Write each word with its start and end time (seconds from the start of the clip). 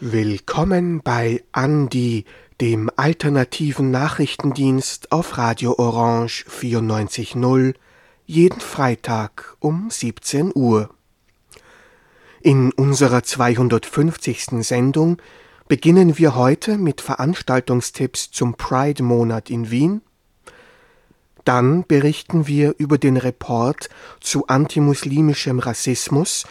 Willkommen 0.00 1.02
bei 1.02 1.44
Andi, 1.52 2.24
dem 2.62 2.90
alternativen 2.96 3.90
Nachrichtendienst 3.90 5.12
auf 5.12 5.36
Radio 5.36 5.78
Orange 5.78 6.46
94.0, 6.48 7.74
jeden 8.24 8.60
Freitag 8.60 9.56
um 9.60 9.90
17 9.90 10.52
Uhr. 10.54 10.88
In 12.40 12.72
unserer 12.72 13.22
250. 13.22 14.64
Sendung 14.66 15.20
beginnen 15.68 16.16
wir 16.16 16.34
heute 16.34 16.78
mit 16.78 17.02
Veranstaltungstipps 17.02 18.30
zum 18.30 18.54
Pride-Monat 18.54 19.50
in 19.50 19.70
Wien. 19.70 20.00
Dann 21.44 21.84
berichten 21.86 22.46
wir 22.46 22.74
über 22.78 22.98
den 22.98 23.16
Report 23.16 23.88
zu 24.20 24.46
antimuslimischem 24.46 25.58
Rassismus, 25.58 26.44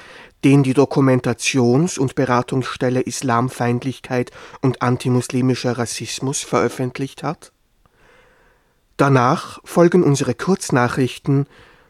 den 0.44 0.64
die 0.64 0.74
Dokumentations- 0.74 2.00
und 2.00 2.16
Beratungsstelle 2.16 3.02
Islamfeindlichkeit 3.02 4.32
und 4.62 4.82
antimuslimischer 4.82 5.78
Rassismus 5.78 6.42
veröffentlicht 6.42 7.24
hat. 7.24 7.52
Danach 8.98 9.60
folgen 9.64 10.04
unsere 10.04 10.36
Kurznachrichten 10.36 11.48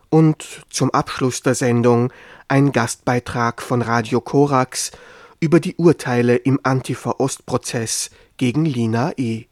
und 0.10 0.66
zum 0.70 0.92
Abschluss 0.92 1.42
der 1.42 1.56
Sendung 1.56 2.12
ein 2.48 2.72
Gastbeitrag 2.72 3.62
von 3.62 3.82
Radio 3.82 4.22
Korax 4.22 4.92
über 5.40 5.60
die 5.60 5.76
Urteile 5.76 6.36
im 6.36 6.60
Antifa-Ost-Prozess 6.64 8.12
gegen 8.38 8.66
Lina 8.66 9.14
E. 9.18 9.46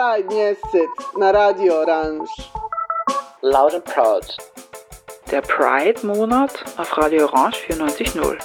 Pride 0.00 0.28
Mjesec 0.28 0.88
na 1.18 1.30
Radio 1.30 1.82
Orange. 1.82 2.30
Loud 3.42 3.74
and 3.74 3.84
Proud. 3.84 4.24
Der 5.30 5.42
Pride-Monat 5.42 6.64
auf 6.78 6.96
Radio 6.96 7.26
Orange 7.26 7.58
94.0. 7.68 8.38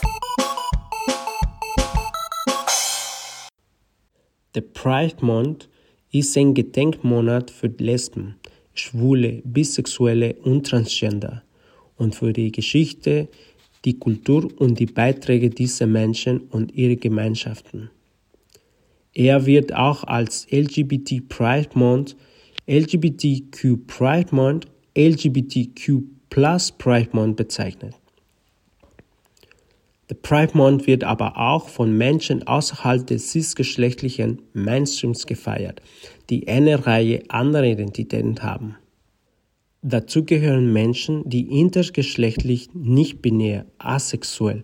Der 4.54 4.62
Pride-Monat 4.62 5.70
ist 6.12 6.36
ein 6.36 6.54
Gedenkmonat 6.54 7.52
für 7.52 7.68
Lesben, 7.68 8.38
Schwule, 8.74 9.42
Bisexuelle 9.46 10.36
und 10.44 10.68
Transgender 10.68 11.44
und 11.96 12.16
für 12.16 12.34
die 12.34 12.52
Geschichte, 12.52 13.30
die 13.86 13.98
Kultur 13.98 14.50
und 14.58 14.78
die 14.78 14.88
Beiträge 14.88 15.50
dieser 15.50 15.88
Menschen 15.88 16.50
und 16.50 16.74
ihrer 16.74 16.98
Gemeinschaften. 16.98 17.92
Er 19.16 19.46
wird 19.46 19.74
auch 19.74 20.04
als 20.04 20.46
LGBT 20.52 21.28
Pride 21.30 21.70
Month, 21.74 22.18
LGBTQ 22.68 23.88
Pride 23.88 24.36
Month 24.36 24.68
LGBTQ 24.98 26.04
Plus 26.30 26.72
Pride 26.74 27.10
Month 27.14 27.38
bezeichnet. 27.38 27.96
Der 30.10 30.16
Pride 30.16 30.52
Month 30.56 30.86
wird 30.86 31.06
aber 31.06 31.38
auch 31.38 31.70
von 31.70 31.98
Menschen 31.98 32.46
außerhalb 32.46 33.08
des 33.08 33.32
cisgeschlechtlichen 33.32 34.42
Mainstreams 34.54 35.26
gefeiert, 35.26 35.82
die 36.30 36.48
eine 36.50 36.86
Reihe 36.86 37.24
anderer 37.30 37.64
Identitäten 37.64 38.44
haben. 38.44 38.76
Dazu 39.82 40.26
gehören 40.26 40.74
Menschen, 40.74 41.28
die 41.28 41.60
intergeschlechtlich, 41.60 42.74
nicht-binär, 42.74 43.66
asexuell, 43.78 44.64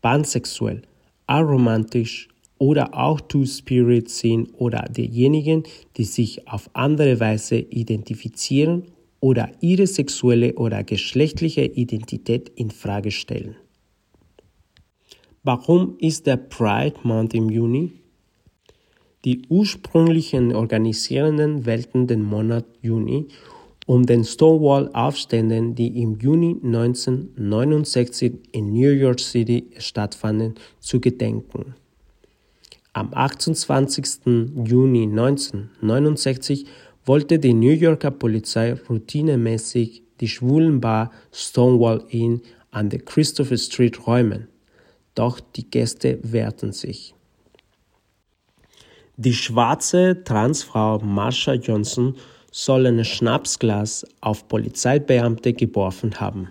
pansexuell, 0.00 0.82
aromantisch 1.26 2.29
oder 2.60 2.94
auch 2.94 3.20
Two-Spirit 3.22 4.08
sind 4.10 4.50
oder 4.58 4.82
diejenigen, 4.82 5.64
die 5.96 6.04
sich 6.04 6.46
auf 6.46 6.68
andere 6.74 7.18
Weise 7.18 7.56
identifizieren 7.56 8.84
oder 9.18 9.50
ihre 9.60 9.86
sexuelle 9.86 10.54
oder 10.54 10.84
geschlechtliche 10.84 11.64
Identität 11.64 12.50
in 12.50 12.70
Frage 12.70 13.10
stellen. 13.10 13.56
Warum 15.42 15.96
ist 16.00 16.26
der 16.26 16.36
Pride 16.36 16.96
Month 17.02 17.32
im 17.32 17.48
Juni? 17.48 17.92
Die 19.24 19.40
ursprünglichen 19.48 20.54
Organisierenden 20.54 21.64
wählten 21.64 22.06
den 22.06 22.22
Monat 22.22 22.66
Juni, 22.82 23.28
um 23.86 24.04
den 24.04 24.22
Stonewall-Aufständen, 24.22 25.74
die 25.74 26.02
im 26.02 26.18
Juni 26.18 26.56
1969 26.62 28.34
in 28.52 28.74
New 28.74 28.90
York 28.90 29.20
City 29.20 29.70
stattfanden, 29.78 30.56
zu 30.78 31.00
gedenken. 31.00 31.74
Am 32.92 33.14
28. 33.14 34.26
Juni 34.64 35.04
1969 35.04 36.66
wollte 37.04 37.38
die 37.38 37.54
New 37.54 37.70
Yorker 37.70 38.10
Polizei 38.10 38.72
routinemäßig 38.72 40.02
die 40.20 40.26
Schwulenbar 40.26 41.12
Stonewall 41.32 42.04
Inn 42.08 42.42
an 42.72 42.88
der 42.88 42.98
Christopher 43.00 43.58
Street 43.58 44.08
räumen, 44.08 44.48
doch 45.14 45.38
die 45.38 45.70
Gäste 45.70 46.18
wehrten 46.22 46.72
sich. 46.72 47.14
Die 49.16 49.34
schwarze 49.34 50.24
Transfrau 50.24 50.98
Marsha 50.98 51.52
Johnson 51.52 52.16
soll 52.50 52.86
ein 52.86 53.04
Schnapsglas 53.04 54.04
auf 54.20 54.48
Polizeibeamte 54.48 55.52
geworfen 55.52 56.18
haben. 56.18 56.48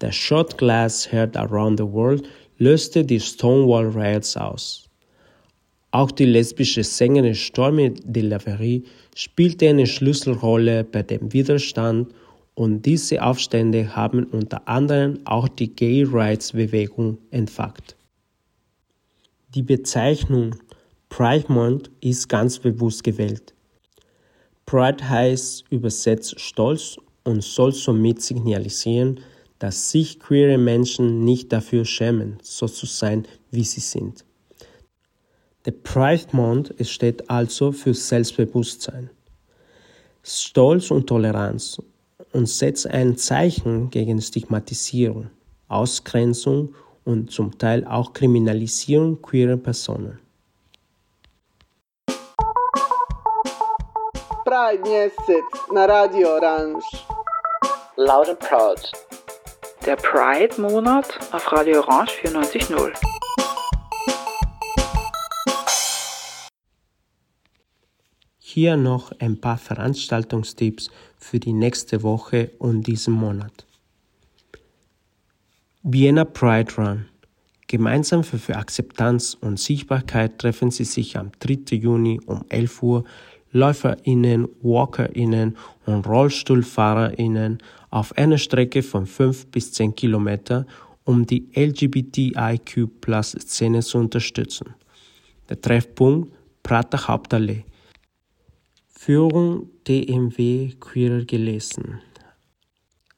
Der 0.00 0.12
Shot 0.12 0.56
Glass 0.56 1.12
Heard 1.12 1.36
Around 1.36 1.78
the 1.78 1.84
World 1.84 2.26
löste 2.56 3.04
die 3.04 3.20
Stonewall 3.20 3.88
Riots 3.88 4.34
aus. 4.36 4.88
Auch 5.92 6.10
die 6.10 6.24
lesbische 6.24 6.84
Sängerin 6.84 7.34
Stormy 7.34 7.92
Delavery 7.92 8.82
spielte 9.14 9.68
eine 9.68 9.86
Schlüsselrolle 9.86 10.84
bei 10.84 11.02
dem 11.02 11.34
Widerstand 11.34 12.14
und 12.54 12.86
diese 12.86 13.22
Aufstände 13.22 13.94
haben 13.94 14.24
unter 14.24 14.66
anderem 14.66 15.18
auch 15.26 15.48
die 15.48 15.68
Gay 15.68 16.04
Rights 16.10 16.52
Bewegung 16.52 17.18
entfacht. 17.30 17.94
Die 19.54 19.62
Bezeichnung 19.62 20.54
Pride 21.10 21.52
Month 21.52 21.90
ist 22.00 22.26
ganz 22.26 22.58
bewusst 22.58 23.04
gewählt. 23.04 23.52
Pride 24.64 25.06
heißt 25.06 25.64
übersetzt 25.68 26.40
Stolz 26.40 26.96
und 27.24 27.42
soll 27.42 27.72
somit 27.72 28.22
signalisieren, 28.22 29.20
dass 29.58 29.90
sich 29.90 30.18
queere 30.18 30.56
Menschen 30.56 31.22
nicht 31.22 31.52
dafür 31.52 31.84
schämen, 31.84 32.38
so 32.42 32.66
zu 32.66 32.86
sein, 32.86 33.26
wie 33.50 33.64
sie 33.64 33.80
sind. 33.80 34.24
Der 35.64 35.72
Pride 35.72 36.26
Month 36.32 36.74
steht 36.80 37.30
also 37.30 37.70
für 37.70 37.94
Selbstbewusstsein, 37.94 39.10
Stolz 40.24 40.90
und 40.90 41.06
Toleranz 41.06 41.80
und 42.32 42.48
setzt 42.48 42.88
ein 42.88 43.16
Zeichen 43.16 43.90
gegen 43.90 44.20
Stigmatisierung, 44.20 45.30
Ausgrenzung 45.68 46.74
und 47.04 47.30
zum 47.30 47.56
Teil 47.58 47.84
auch 47.86 48.12
Kriminalisierung 48.12 49.22
queerer 49.22 49.56
Personen. 49.56 50.18
Pride 54.44 54.82
Mjesec 54.82 55.44
na 55.72 55.84
Radio 55.84 56.34
Orange. 56.34 56.84
Loud 57.96 58.28
and 58.28 58.38
Proud. 58.40 58.92
Der 59.86 59.96
Pride-Monat 59.96 61.18
auf 61.32 61.52
Radio 61.52 61.80
Orange 61.80 62.12
94.0. 62.24 63.11
Hier 68.54 68.76
noch 68.76 69.12
ein 69.18 69.40
paar 69.40 69.56
Veranstaltungstipps 69.56 70.90
für 71.16 71.40
die 71.40 71.54
nächste 71.54 72.02
Woche 72.02 72.50
und 72.58 72.86
diesen 72.86 73.14
Monat. 73.14 73.64
Vienna 75.82 76.26
Pride 76.26 76.70
Run. 76.76 77.06
Gemeinsam 77.66 78.22
für, 78.22 78.54
Akzeptanz 78.54 79.38
und 79.40 79.58
Sichtbarkeit 79.58 80.38
treffen 80.38 80.70
sie 80.70 80.84
sich 80.84 81.16
am 81.16 81.32
3. 81.40 81.76
Juni 81.76 82.20
um 82.26 82.44
11 82.50 82.82
Uhr 82.82 83.04
LäuferInnen, 83.52 84.46
WalkerInnen 84.60 85.56
und 85.86 86.06
RollstuhlfahrerInnen 86.06 87.56
auf 87.88 88.14
einer 88.18 88.36
Strecke 88.36 88.82
von 88.82 89.06
5 89.06 89.46
bis 89.46 89.72
10 89.72 89.94
Kilometer, 89.94 90.66
um 91.04 91.24
die 91.24 91.48
LGBTIQ-Plus-Szene 91.54 93.80
zu 93.80 93.96
unterstützen. 93.96 94.74
Der 95.48 95.58
Treffpunkt 95.58 96.34
Prater 96.62 97.08
Hauptallee. 97.08 97.64
Führung 99.04 99.68
DMW 99.88 100.74
Queer 100.78 101.24
gelesen. 101.24 102.00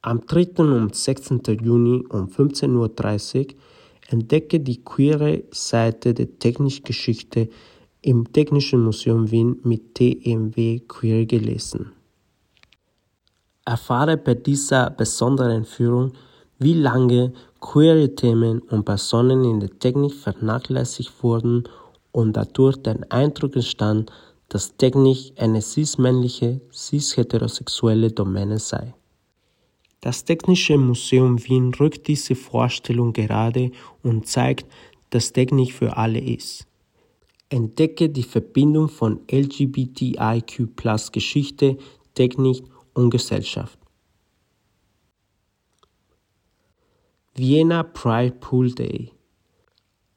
Am 0.01 0.23
3. 0.27 0.63
und 0.63 0.95
6. 0.95 1.43
Juni 1.61 2.03
um 2.09 2.27
15.30 2.27 3.39
Uhr 3.39 3.55
entdecke 4.09 4.61
die 4.61 4.83
queere 4.83 5.43
Seite 5.51 6.15
der 6.15 6.39
Technikgeschichte 6.39 7.51
im 8.01 8.33
Technischen 8.33 8.83
Museum 8.83 9.31
Wien 9.31 9.61
mit 9.63 9.95
TMW 9.95 10.81
Queer 10.89 11.27
gelesen. 11.27 11.93
Erfahre 13.67 14.17
bei 14.17 14.33
dieser 14.33 14.89
besonderen 14.89 15.67
Führung, 15.67 16.15
wie 16.59 16.73
lange 16.73 17.35
queere 17.61 18.15
Themen 18.15 18.61
und 18.71 18.87
Personen 18.87 19.45
in 19.45 19.61
der 19.61 19.79
Technik 19.79 20.15
vernachlässigt 20.15 21.13
wurden 21.23 21.65
und 22.11 22.33
dadurch 22.33 22.79
der 22.79 23.01
Eindruck 23.11 23.55
entstand, 23.55 24.11
dass 24.55 24.77
Technik 24.77 25.33
eine 25.37 25.61
cis-männliche, 25.61 26.61
cis-heterosexuelle 26.73 28.13
Domäne 28.13 28.61
sei. 28.61 28.95
Das 30.01 30.25
Technische 30.25 30.79
Museum 30.79 31.45
Wien 31.45 31.75
rückt 31.75 32.07
diese 32.07 32.37
Vorstellung 32.37 33.13
gerade 33.13 33.73
und 34.05 34.29
zeigt, 34.29 34.71
dass 35.11 35.33
Technik 35.33 35.73
für 35.73 35.97
alle 35.97 36.21
ist. 36.21 36.69
Entdecke 37.49 38.09
die 38.09 38.23
Verbindung 38.23 38.89
von 38.89 39.23
LGBTIQ 39.29 40.69
Geschichte, 41.11 41.77
Technik 42.15 42.63
und 42.93 43.11
Gesellschaft. 43.11 43.77
Vienna 47.35 47.83
Pride 47.83 48.37
Pool 48.39 48.73
Day. 48.73 49.11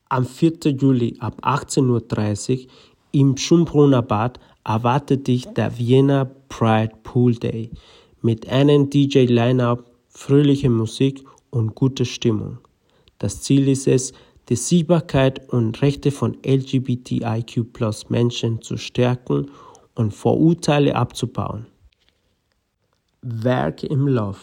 Am 0.09 0.27
4. 0.27 0.59
Juli 0.79 1.17
ab 1.19 1.39
18.30 1.41 2.67
Uhr 2.67 2.71
im 3.19 3.35
Schumbrunner 3.35 4.03
Bad 4.03 4.39
erwartet 4.63 5.27
dich 5.27 5.47
der 5.47 5.77
Vienna 5.79 6.25
Pride 6.49 6.93
Pool 7.01 7.33
Day 7.33 7.71
mit 8.21 8.47
einem 8.47 8.91
DJ-Line-Up, 8.91 9.89
fröhlicher 10.07 10.69
Musik 10.69 11.23
und 11.49 11.73
guter 11.73 12.05
Stimmung. 12.05 12.59
Das 13.17 13.41
Ziel 13.41 13.69
ist 13.69 13.87
es, 13.87 14.13
die 14.49 14.55
Sichtbarkeit 14.55 15.49
und 15.51 15.81
Rechte 15.81 16.11
von 16.11 16.37
LGBTIQ 16.45 17.65
Menschen 18.09 18.61
zu 18.61 18.77
stärken 18.77 19.49
und 19.95 20.13
Vorurteile 20.13 20.95
abzubauen. 20.95 21.65
Werk 23.21 23.83
im 23.83 24.07
Love 24.07 24.37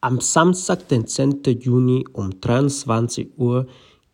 Am 0.00 0.20
Samstag, 0.20 0.88
den 0.88 1.06
10. 1.06 1.42
Juni 1.60 2.06
um 2.12 2.40
23 2.40 3.36
Uhr 3.36 3.66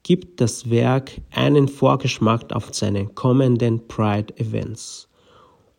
gibt 0.09 0.41
das 0.41 0.71
Werk 0.71 1.21
einen 1.33 1.69
Vorgeschmack 1.69 2.51
auf 2.55 2.73
seine 2.73 3.05
kommenden 3.09 3.87
Pride-Events. 3.89 5.07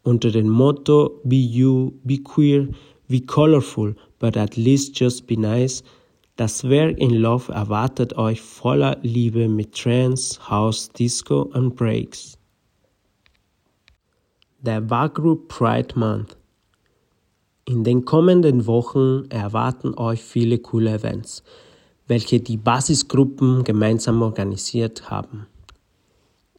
Unter 0.03 0.29
dem 0.29 0.49
Motto 0.49 1.19
Be 1.23 1.37
You, 1.37 1.93
Be 2.03 2.19
Queer, 2.19 2.67
Be 3.07 3.21
Colorful, 3.21 3.95
but 4.19 4.37
at 4.37 4.55
least 4.55 4.99
just 4.99 5.25
be 5.25 5.35
nice 5.35 5.83
das 6.35 6.63
Werk 6.69 6.99
in 6.99 7.15
Love 7.15 7.51
erwartet 7.51 8.17
euch 8.17 8.39
voller 8.39 8.97
Liebe 9.01 9.49
mit 9.49 9.73
Trance, 9.73 10.39
House, 10.47 10.89
Disco 10.89 11.41
und 11.41 11.75
Breaks. 11.75 12.37
Der 14.61 14.89
Wagru 14.91 15.37
Pride 15.47 15.99
Month. 15.99 16.37
In 17.65 17.83
den 17.83 18.05
kommenden 18.05 18.67
Wochen 18.67 19.25
erwarten 19.29 19.95
euch 19.95 20.21
viele 20.21 20.59
coole 20.59 20.93
Events, 20.93 21.43
welche 22.09 22.39
die 22.39 22.57
Basisgruppen 22.57 23.63
gemeinsam 23.63 24.21
organisiert 24.21 25.09
haben. 25.09 25.45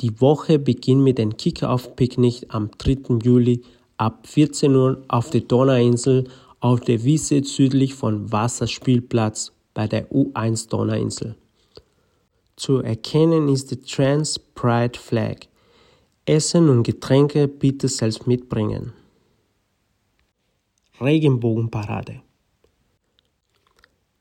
Die 0.01 0.19
Woche 0.21 0.59
beginnt 0.59 1.03
mit 1.03 1.19
dem 1.19 1.37
Kick-Off-Picknick 1.37 2.47
am 2.49 2.71
3. 2.79 3.19
Juli 3.23 3.63
ab 3.99 4.27
14 4.27 4.75
Uhr 4.75 5.03
auf 5.09 5.29
der 5.29 5.43
Donauinsel 5.43 6.25
auf 6.61 6.81
der 6.81 7.03
Wiese 7.05 7.43
südlich 7.43 7.95
von 7.95 8.31
Wasserspielplatz 8.31 9.53
bei 9.75 9.89
der 9.89 10.11
U1 10.11 10.69
Donauinsel. 10.71 11.35
Zu 12.57 12.79
erkennen 12.79 13.49
ist 13.49 13.71
die 13.71 13.81
Trans 13.81 14.39
Pride 14.39 14.99
Flag. 14.99 15.47
Essen 16.27 16.69
und 16.69 16.85
Getränke 16.85 17.49
bitte 17.49 17.89
selbst 17.89 18.27
mitbringen. 18.27 18.93
Regenbogenparade. 21.01 22.23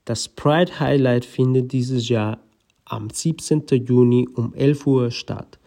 Das 0.09 0.27
Pride 0.27 0.79
Highlight 0.79 1.23
findet 1.23 1.71
dieses 1.71 2.09
Jahr 2.09 2.39
am 2.85 3.11
17. 3.11 3.67
Juni 3.85 4.27
um 4.33 4.55
11 4.55 4.87
Uhr 4.87 5.11
statt. 5.11 5.59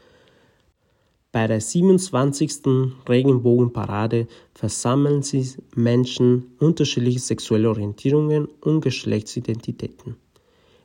Bei 1.31 1.47
der 1.47 1.61
27. 1.61 2.63
Regenbogenparade 3.09 4.27
versammeln 4.53 5.23
sich 5.23 5.59
Menschen 5.77 6.57
unterschiedlicher 6.59 7.21
sexueller 7.21 7.69
Orientierungen 7.69 8.49
und 8.63 8.81
Geschlechtsidentitäten, 8.81 10.17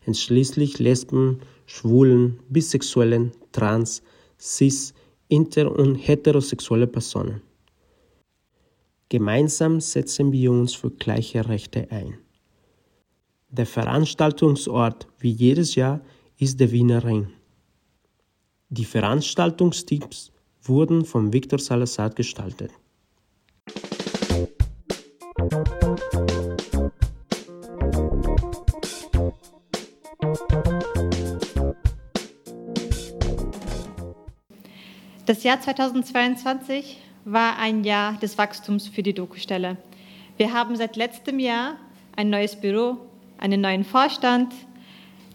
einschließlich 0.05 0.77
Lesben, 0.77 1.39
Schwulen, 1.65 2.39
Bisexuellen, 2.49 3.31
Trans, 3.53 4.03
Cis, 4.39 4.93
Inter- 5.29 5.75
und 5.75 5.95
heterosexuelle 5.95 6.85
Personen. 6.85 7.41
Gemeinsam 9.09 9.79
setzen 9.79 10.31
wir 10.31 10.51
uns 10.51 10.75
für 10.75 10.91
gleiche 10.91 11.49
Rechte 11.49 11.87
ein. 11.89 12.19
Der 13.49 13.65
Veranstaltungsort 13.65 15.07
wie 15.19 15.31
jedes 15.31 15.75
Jahr 15.75 16.01
ist 16.37 16.59
der 16.59 16.69
Wiener 16.71 17.05
Ring. 17.05 17.29
Die 18.67 18.83
Veranstaltungstipps 18.83 20.33
wurden 20.63 21.05
von 21.05 21.31
Victor 21.31 21.57
Salazar 21.57 22.09
gestaltet. 22.09 22.71
Das 35.25 35.43
Jahr 35.43 35.61
2022 35.61 36.97
war 37.23 37.57
ein 37.59 37.85
Jahr 37.85 38.19
des 38.19 38.37
Wachstums 38.37 38.89
für 38.89 39.03
die 39.03 39.13
Doku-Stelle. 39.13 39.77
Wir 40.35 40.53
haben 40.53 40.75
seit 40.75 40.97
letztem 40.97 41.39
Jahr 41.39 41.77
ein 42.15 42.29
neues 42.29 42.57
Büro, 42.57 42.97
einen 43.37 43.61
neuen 43.61 43.83
Vorstand, 43.83 44.53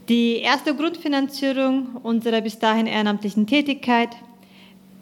die 0.08 0.38
erste 0.38 0.75
Grundfinanzierung 0.75 1.96
unserer 2.02 2.40
bis 2.40 2.58
dahin 2.58 2.87
ehrenamtlichen 2.87 3.46
Tätigkeit, 3.46 4.10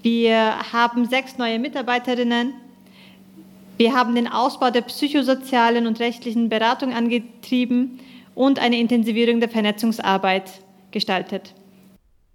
wir 0.02 0.72
haben 0.72 1.06
sechs 1.08 1.36
neue 1.36 1.58
Mitarbeiterinnen. 1.58 2.54
Wir 3.76 3.94
haben 3.94 4.14
den 4.14 4.28
Ausbau 4.28 4.70
der 4.70 4.82
psychosozialen 4.82 5.86
und 5.86 6.00
rechtlichen 6.00 6.48
Beratung 6.48 6.94
angetrieben 6.94 8.00
und 8.34 8.58
eine 8.58 8.78
Intensivierung 8.78 9.40
der 9.40 9.50
Vernetzungsarbeit 9.50 10.50
gestaltet. 10.90 11.54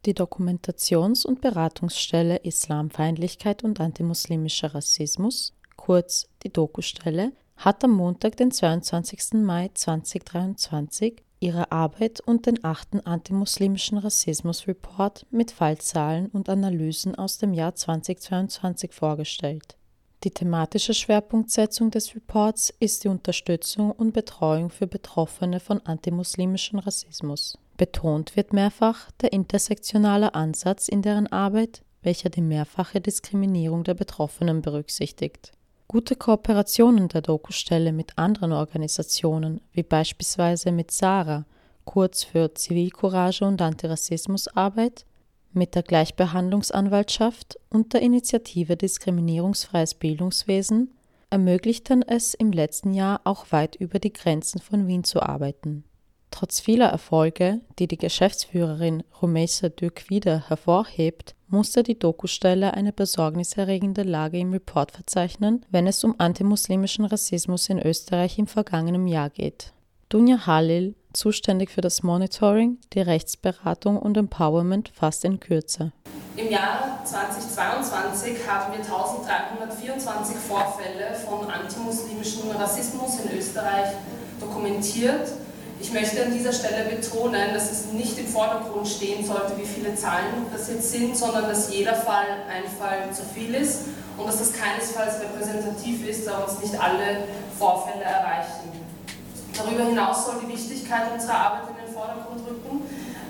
Die 0.05 0.13
Dokumentations- 0.13 1.25
und 1.25 1.41
Beratungsstelle 1.41 2.37
Islamfeindlichkeit 2.37 3.63
und 3.63 3.79
antimuslimischer 3.79 4.75
Rassismus, 4.75 5.53
kurz 5.75 6.27
die 6.43 6.53
Dokustelle, 6.53 7.31
hat 7.57 7.83
am 7.83 7.91
Montag, 7.91 8.37
den 8.37 8.51
22. 8.51 9.33
Mai 9.33 9.69
2023, 9.73 11.23
ihre 11.39 11.71
Arbeit 11.71 12.21
und 12.21 12.45
den 12.45 12.63
achten 12.63 12.99
antimuslimischen 12.99 13.97
Rassismus-Report 13.97 15.25
mit 15.31 15.51
Fallzahlen 15.51 16.27
und 16.27 16.49
Analysen 16.49 17.15
aus 17.15 17.37
dem 17.37 17.53
Jahr 17.53 17.75
2022 17.75 18.93
vorgestellt. 18.93 19.77
Die 20.23 20.31
thematische 20.31 20.95
Schwerpunktsetzung 20.95 21.91
des 21.91 22.15
Reports 22.15 22.73
ist 22.79 23.03
die 23.03 23.09
Unterstützung 23.09 23.91
und 23.91 24.11
Betreuung 24.13 24.71
für 24.71 24.87
Betroffene 24.87 25.59
von 25.59 25.81
antimuslimischem 25.81 26.79
Rassismus. 26.79 27.59
Betont 27.77 28.35
wird 28.35 28.51
mehrfach 28.51 29.11
der 29.21 29.33
intersektionale 29.33 30.33
Ansatz 30.33 30.87
in 30.87 31.03
deren 31.03 31.27
Arbeit, 31.27 31.83
welcher 32.01 32.29
die 32.29 32.41
mehrfache 32.41 33.01
Diskriminierung 33.01 33.83
der 33.83 33.93
Betroffenen 33.93 34.61
berücksichtigt. 34.61 35.51
Gute 35.87 36.15
Kooperationen 36.15 37.09
der 37.09 37.21
Dokustelle 37.21 37.93
mit 37.93 38.17
anderen 38.17 38.51
Organisationen, 38.53 39.61
wie 39.71 39.83
beispielsweise 39.83 40.71
mit 40.71 40.89
SARA, 40.89 41.45
kurz 41.85 42.23
für 42.23 42.53
Zivilcourage 42.55 43.45
und 43.45 43.61
Antirassismusarbeit, 43.61 45.05
mit 45.53 45.75
der 45.75 45.83
Gleichbehandlungsanwaltschaft 45.83 47.57
und 47.69 47.93
der 47.93 48.01
Initiative 48.01 48.75
Diskriminierungsfreies 48.75 49.93
Bildungswesen 49.93 50.91
ermöglichten 51.29 52.01
es 52.01 52.33
im 52.33 52.51
letzten 52.51 52.93
Jahr 52.93 53.21
auch 53.23 53.51
weit 53.51 53.75
über 53.75 53.99
die 53.99 54.11
Grenzen 54.11 54.59
von 54.59 54.87
Wien 54.87 55.03
zu 55.03 55.21
arbeiten. 55.21 55.83
Trotz 56.31 56.59
vieler 56.59 56.87
Erfolge, 56.87 57.61
die 57.79 57.87
die 57.87 57.97
Geschäftsführerin 57.97 59.03
Rumeisa 59.21 59.69
Dük 59.69 60.09
wieder 60.09 60.49
hervorhebt, 60.49 61.34
musste 61.47 61.83
die 61.83 61.97
Dokustelle 61.97 62.73
eine 62.73 62.91
besorgniserregende 62.93 64.03
Lage 64.03 64.39
im 64.39 64.51
Report 64.51 64.91
verzeichnen, 64.91 65.65
wenn 65.69 65.87
es 65.87 66.03
um 66.03 66.15
antimuslimischen 66.17 67.05
Rassismus 67.05 67.69
in 67.69 67.79
Österreich 67.79 68.37
im 68.39 68.47
vergangenen 68.47 69.07
Jahr 69.07 69.29
geht. 69.29 69.73
Dunja 70.09 70.45
Halil, 70.45 70.95
zuständig 71.13 71.71
für 71.71 71.81
das 71.81 72.03
Monitoring, 72.03 72.77
die 72.93 73.01
Rechtsberatung 73.01 73.97
und 73.97 74.17
Empowerment, 74.17 74.89
fasst 74.93 75.25
in 75.25 75.39
Kürze. 75.39 75.91
Im 76.37 76.51
Jahr 76.51 77.01
2022 77.05 78.47
haben 78.47 78.73
wir 78.73 78.83
1324 78.83 80.35
Vorfälle 80.35 81.15
von 81.15 81.49
antimuslimischem 81.49 82.51
Rassismus 82.51 83.19
in 83.21 83.37
Österreich 83.37 83.95
dokumentiert 84.39 85.31
ich 85.85 85.93
möchte 85.93 86.25
an 86.25 86.33
dieser 86.33 86.51
Stelle 86.51 86.85
betonen, 86.85 87.53
dass 87.53 87.71
es 87.71 87.85
nicht 87.93 88.17
im 88.17 88.25
Vordergrund 88.25 88.87
stehen 88.87 89.23
sollte, 89.23 89.55
wie 89.55 89.67
viele 89.67 89.93
Zahlen 89.93 90.47
das 90.51 90.67
jetzt 90.67 90.91
sind, 90.91 91.15
sondern 91.15 91.43
dass 91.43 91.71
jeder 91.71 91.93
Fall 91.93 92.25
ein 92.49 92.63
Fall 92.79 93.13
zu 93.13 93.21
viel 93.21 93.53
ist 93.53 93.81
und 94.17 94.25
dass 94.25 94.39
das 94.39 94.51
keinesfalls 94.51 95.21
repräsentativ 95.21 96.07
ist, 96.07 96.25
da 96.25 96.39
uns 96.39 96.59
nicht 96.59 96.73
alle 96.81 97.27
Vorfälle 97.59 98.03
erreichen. 98.03 98.71
Darüber 99.55 99.83
hinaus 99.83 100.25
soll 100.25 100.35
die 100.43 100.51
Wichtigkeit 100.51 101.03
unserer 101.13 101.35
Arbeit 101.35 101.69
in 101.69 101.85
den 101.85 101.93
Vordergrund 101.93 102.41
rücken. 102.47 102.81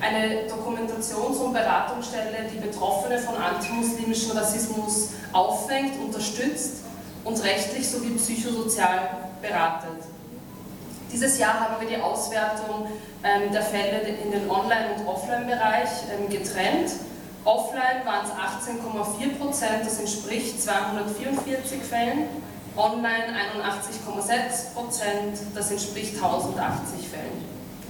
eine 0.02 0.48
Dokumentations- 0.48 1.38
und 1.40 1.54
Beratungsstelle, 1.54 2.50
die 2.54 2.60
Betroffene 2.60 3.18
von 3.20 3.36
antimuslimischen 3.36 4.32
Rassismus 4.32 5.10
auffängt, 5.34 6.00
unterstützt 6.02 6.84
und 7.26 7.44
rechtlich 7.44 7.90
sowie 7.90 8.12
psychosozial 8.12 9.10
beratet. 9.42 10.15
Dieses 11.16 11.40
Jahr 11.40 11.62
haben 11.62 11.76
wir 11.80 11.88
die 11.88 12.04
Auswertung 12.04 12.88
ähm, 13.24 13.50
der 13.54 13.62
Fälle 13.62 14.02
in 14.02 14.32
den 14.32 14.52
Online- 14.52 14.96
und 14.98 15.08
Offline-Bereich 15.08 15.88
ähm, 16.12 16.30
getrennt. 16.30 16.92
Offline 17.46 18.04
waren 18.04 18.26
es 18.26 18.32
18,4 18.32 19.38
Prozent, 19.38 19.86
das 19.86 19.98
entspricht 19.98 20.62
244 20.62 21.82
Fällen. 21.82 22.26
Online 22.76 23.28
81,6 23.64 24.74
Prozent, 24.74 25.56
das 25.56 25.72
entspricht 25.72 26.16
1080 26.16 27.08
Fällen. 27.08 27.46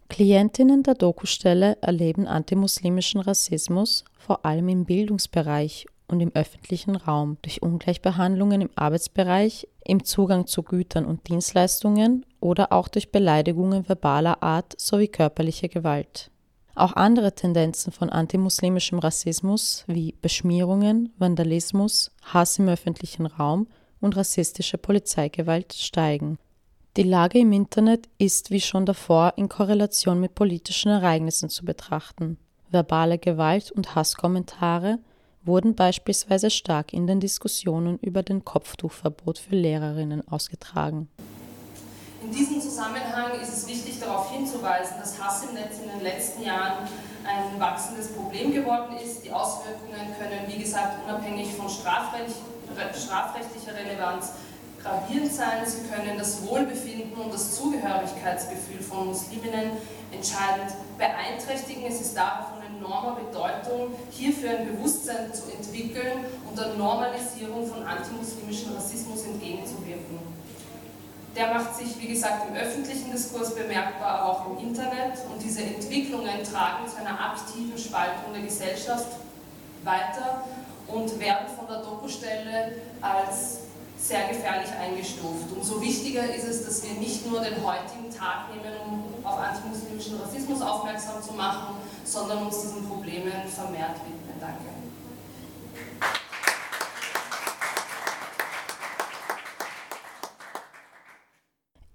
Klientinnen 0.07 0.83
der 0.83 0.93
Dokustelle 0.93 1.79
erleben 1.81 2.27
antimuslimischen 2.27 3.21
Rassismus 3.21 4.05
vor 4.19 4.45
allem 4.45 4.69
im 4.69 4.85
Bildungsbereich 4.85 5.87
und 6.07 6.19
im 6.19 6.31
öffentlichen 6.35 6.95
Raum 6.95 7.37
durch 7.41 7.63
Ungleichbehandlungen 7.63 8.61
im 8.61 8.69
Arbeitsbereich, 8.75 9.67
im 9.83 10.03
Zugang 10.03 10.45
zu 10.45 10.61
Gütern 10.61 11.05
und 11.05 11.27
Dienstleistungen 11.27 12.23
oder 12.45 12.71
auch 12.71 12.87
durch 12.87 13.11
Beleidigungen 13.11 13.85
verbaler 13.85 14.43
Art 14.43 14.79
sowie 14.79 15.07
körperliche 15.07 15.67
Gewalt. 15.67 16.29
Auch 16.75 16.93
andere 16.93 17.33
Tendenzen 17.33 17.91
von 17.91 18.11
antimuslimischem 18.11 18.99
Rassismus 18.99 19.83
wie 19.87 20.13
Beschmierungen, 20.21 21.11
Vandalismus, 21.17 22.11
Hass 22.21 22.59
im 22.59 22.69
öffentlichen 22.69 23.25
Raum 23.25 23.67
und 23.99 24.15
rassistische 24.15 24.77
Polizeigewalt 24.77 25.73
steigen. 25.73 26.37
Die 26.97 27.03
Lage 27.03 27.39
im 27.39 27.51
Internet 27.51 28.07
ist 28.19 28.51
wie 28.51 28.61
schon 28.61 28.85
davor 28.85 29.33
in 29.37 29.49
Korrelation 29.49 30.19
mit 30.19 30.35
politischen 30.35 30.89
Ereignissen 30.89 31.49
zu 31.49 31.65
betrachten. 31.65 32.37
Verbale 32.69 33.17
Gewalt 33.17 33.71
und 33.71 33.95
Hasskommentare 33.95 34.99
wurden 35.43 35.73
beispielsweise 35.73 36.51
stark 36.51 36.93
in 36.93 37.07
den 37.07 37.19
Diskussionen 37.19 37.97
über 37.99 38.21
den 38.21 38.45
Kopftuchverbot 38.45 39.39
für 39.39 39.55
Lehrerinnen 39.55 40.27
ausgetragen. 40.27 41.09
In 42.25 42.31
diesem 42.31 42.59
Zusammenhang 42.59 43.39
ist 43.39 43.53
es 43.53 43.67
wichtig 43.67 43.99
darauf 43.99 44.31
hinzuweisen, 44.31 44.95
dass 44.99 45.21
Hass 45.21 45.43
im 45.43 45.53
Netz 45.53 45.77
in 45.77 45.89
den 45.89 46.01
letzten 46.01 46.41
Jahren 46.41 46.87
ein 47.23 47.59
wachsendes 47.59 48.13
Problem 48.13 48.51
geworden 48.51 48.97
ist. 48.97 49.23
Die 49.23 49.31
Auswirkungen 49.31 50.15
können, 50.17 50.39
wie 50.47 50.57
gesagt, 50.57 51.05
unabhängig 51.05 51.53
von 51.53 51.69
strafrechtlicher 51.69 53.77
Relevanz 53.77 54.31
gravierend 54.81 55.31
sein. 55.31 55.67
Sie 55.67 55.87
können 55.87 56.17
das 56.17 56.43
Wohlbefinden 56.47 57.13
und 57.13 57.31
das 57.31 57.57
Zugehörigkeitsgefühl 57.57 58.81
von 58.81 59.09
Musliminnen 59.09 59.77
entscheidend 60.11 60.73
beeinträchtigen. 60.97 61.85
Es 61.85 62.01
ist 62.01 62.17
daher 62.17 62.47
von 62.47 62.75
enormer 62.75 63.17
Bedeutung, 63.17 63.93
hierfür 64.09 64.49
ein 64.49 64.75
Bewusstsein 64.75 65.31
zu 65.31 65.43
entwickeln 65.51 66.25
und 66.49 66.57
der 66.57 66.73
Normalisierung 66.73 67.67
von 67.67 67.83
antimuslimischem 67.83 68.73
Rassismus 68.73 69.25
entgegenzuwirken. 69.25 70.24
Der 71.35 71.53
macht 71.53 71.75
sich, 71.75 71.99
wie 71.99 72.07
gesagt, 72.07 72.47
im 72.49 72.55
öffentlichen 72.55 73.11
Diskurs 73.11 73.53
bemerkbar, 73.55 74.19
aber 74.19 74.31
auch 74.31 74.45
im 74.49 74.69
Internet. 74.69 75.19
Und 75.31 75.43
diese 75.43 75.63
Entwicklungen 75.63 76.43
tragen 76.43 76.87
zu 76.87 76.97
einer 76.97 77.19
aktiven 77.19 77.77
Spaltung 77.77 78.33
der 78.33 78.43
Gesellschaft 78.43 79.07
weiter 79.83 80.43
und 80.87 81.19
werden 81.19 81.47
von 81.55 81.67
der 81.67 81.79
Dokustelle 81.79 82.75
als 83.01 83.59
sehr 83.97 84.27
gefährlich 84.27 84.69
eingestuft. 84.79 85.51
Umso 85.55 85.81
wichtiger 85.81 86.23
ist 86.33 86.47
es, 86.47 86.65
dass 86.65 86.83
wir 86.83 86.99
nicht 86.99 87.25
nur 87.29 87.41
den 87.41 87.55
heutigen 87.65 88.09
Tag 88.11 88.49
nehmen, 88.53 88.75
um 88.85 89.25
auf 89.25 89.39
antimuslimischen 89.39 90.19
Rassismus 90.21 90.61
aufmerksam 90.61 91.21
zu 91.21 91.33
machen, 91.33 91.75
sondern 92.03 92.45
uns 92.45 92.61
diesen 92.61 92.87
Problemen 92.87 93.47
vermehrt 93.47 93.95
widmen. 94.05 94.39
Danke. 94.39 94.74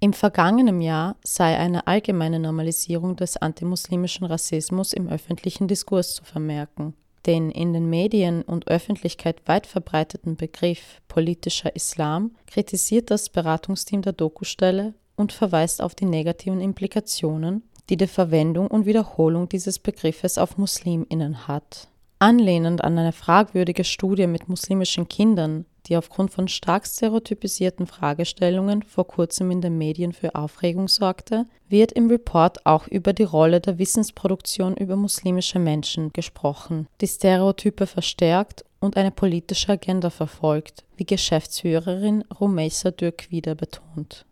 Im 0.02 0.14
vergangenen 0.14 0.80
Jahr 0.80 1.16
sei 1.23 1.59
eine 1.59 1.87
allgemeine 1.87 2.38
Normalisierung 2.38 3.16
des 3.16 3.37
antimuslimischen 3.37 4.26
Rassismus 4.26 4.95
im 4.95 5.09
öffentlichen 5.09 5.69
Diskurs 5.69 6.14
zu 6.14 6.25
vermerken. 6.25 6.95
Den 7.26 7.50
in 7.50 7.75
den 7.75 7.90
Medien 7.90 8.40
und 8.40 8.66
Öffentlichkeit 8.69 9.47
weit 9.47 9.66
verbreiteten 9.66 10.37
Begriff 10.37 11.02
politischer 11.07 11.76
Islam 11.76 12.35
kritisiert 12.47 13.11
das 13.11 13.28
Beratungsteam 13.28 14.00
der 14.00 14.14
Dokustelle 14.14 14.95
und 15.16 15.33
verweist 15.33 15.83
auf 15.83 15.95
die 15.95 16.07
negativen 16.07 16.62
Implikationen, 16.62 17.62
die 17.90 17.99
die 17.99 18.07
Verwendung 18.07 18.69
und 18.69 18.87
Wiederholung 18.87 19.50
dieses 19.50 19.78
Begriffes 19.78 20.38
auf 20.38 20.57
Musliminnen 20.57 21.47
hat. 21.47 21.88
Anlehnend 22.19 22.83
an 22.83 22.99
eine 22.99 23.12
fragwürdige 23.12 23.85
Studie 23.85 24.26
mit 24.26 24.49
muslimischen 24.49 25.09
Kindern 25.09 25.66
die 25.87 25.96
aufgrund 25.96 26.30
von 26.32 26.49
stark 26.49 26.87
stereotypisierten 26.87 27.87
Fragestellungen 27.87 28.82
vor 28.82 29.06
kurzem 29.06 29.50
in 29.50 29.60
den 29.60 29.78
Medien 29.78 30.12
für 30.12 30.34
Aufregung 30.34 30.88
sorgte, 30.88 31.46
wird 31.68 31.92
im 31.92 32.08
Report 32.08 32.66
auch 32.66 32.87
über 32.88 33.12
die 33.12 33.25
Rolle 33.25 33.60
der 33.60 33.78
Wissensproduktion 33.78 34.76
über 34.76 34.96
muslimische 34.96 35.58
Menschen 35.58 36.12
gesprochen, 36.12 36.87
die 37.00 37.08
Stereotype 37.08 37.87
verstärkt 37.87 38.64
und 38.80 38.96
eine 38.96 39.10
politische 39.10 39.72
Agenda 39.72 40.10
verfolgt, 40.10 40.84
wie 40.96 41.04
Geschäftsführerin 41.04 42.25
Rumeisa 42.40 42.90
Dürk 42.90 43.30
wieder 43.30 43.54
betont. 43.54 44.25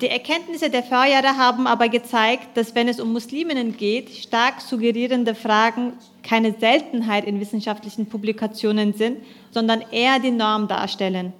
Die 0.00 0.08
Erkenntnisse 0.08 0.70
der 0.70 0.82
Vorjahre 0.82 1.36
haben 1.36 1.66
aber 1.66 1.90
gezeigt, 1.90 2.56
dass 2.56 2.74
wenn 2.74 2.88
es 2.88 3.00
um 3.00 3.12
Musliminnen 3.12 3.76
geht, 3.76 4.08
stark 4.08 4.62
suggerierende 4.62 5.34
Fragen 5.34 5.92
keine 6.22 6.54
Seltenheit 6.54 7.26
in 7.26 7.38
wissenschaftlichen 7.38 8.06
Publikationen 8.06 8.94
sind, 8.94 9.18
sondern 9.50 9.82
eher 9.90 10.18
die 10.18 10.30
Norm 10.30 10.68
darstellen. 10.68 11.34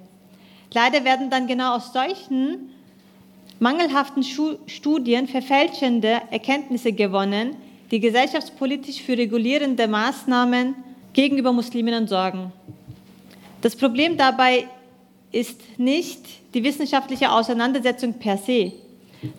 Leider 0.73 1.03
werden 1.03 1.31
dann 1.31 1.47
genau 1.47 1.75
aus 1.75 1.91
solchen 1.91 2.69
mangelhaften 3.59 4.23
Studien 4.67 5.27
verfälschende 5.27 6.21
Erkenntnisse 6.29 6.93
gewonnen, 6.93 7.55
die 7.89 7.99
gesellschaftspolitisch 7.99 9.01
für 9.01 9.17
regulierende 9.17 9.87
Maßnahmen 9.87 10.75
gegenüber 11.13 11.51
Musliminnen 11.51 12.07
sorgen. 12.07 12.51
Das 13.61 13.75
Problem 13.75 14.17
dabei 14.17 14.67
ist 15.31 15.59
nicht 15.77 16.19
die 16.53 16.63
wissenschaftliche 16.63 17.31
Auseinandersetzung 17.31 18.15
per 18.15 18.37
se, 18.37 18.73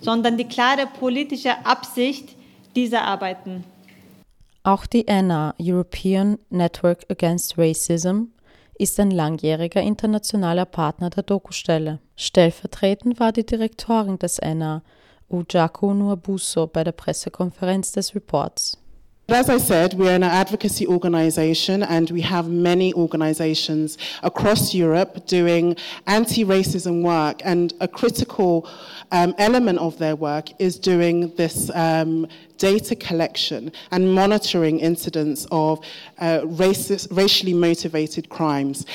sondern 0.00 0.36
die 0.36 0.48
klare 0.48 0.86
politische 0.86 1.64
Absicht 1.64 2.30
dieser 2.74 3.02
Arbeiten. 3.02 3.64
Auch 4.64 4.86
die 4.86 5.08
ENA, 5.08 5.54
European 5.60 6.38
Network 6.50 7.04
Against 7.10 7.58
Racism, 7.58 8.26
ist 8.78 8.98
ein 9.00 9.10
langjähriger 9.10 9.82
internationaler 9.82 10.64
Partner 10.64 11.10
der 11.10 11.24
Dokustelle. 11.24 11.98
Stellvertretend 12.16 13.20
war 13.20 13.32
die 13.32 13.44
Direktorin 13.44 14.18
des 14.18 14.38
ENA, 14.38 14.82
Ujako 15.28 15.94
Nuabuso, 15.94 16.66
bei 16.66 16.84
der 16.84 16.92
Pressekonferenz 16.92 17.92
des 17.92 18.14
Reports. 18.14 18.81
As 19.34 19.48
I 19.48 19.56
said, 19.56 19.94
we 19.94 20.10
are 20.10 20.14
an 20.14 20.22
advocacy 20.24 20.86
organization 20.86 21.82
and 21.82 22.10
we 22.10 22.20
have 22.20 22.50
many 22.50 22.92
organizations 22.92 23.96
across 24.22 24.74
Europe 24.74 25.26
doing 25.26 25.74
anti 26.06 26.44
racism 26.44 27.00
work. 27.00 27.40
And 27.42 27.72
a 27.80 27.88
critical 27.88 28.68
um, 29.10 29.34
element 29.38 29.78
of 29.78 29.96
their 29.96 30.16
work 30.16 30.48
is 30.60 30.78
doing 30.78 31.34
this 31.36 31.70
um, 31.74 32.28
data 32.62 32.94
collection 32.94 33.72
and 33.90 34.14
monitoring 34.14 34.78
incidents 34.78 35.48
of 35.50 35.84
uh, 36.18 36.38
racist, 36.62 37.08
racially 37.10 37.52
motivated 37.52 38.28
crimes. 38.28 38.86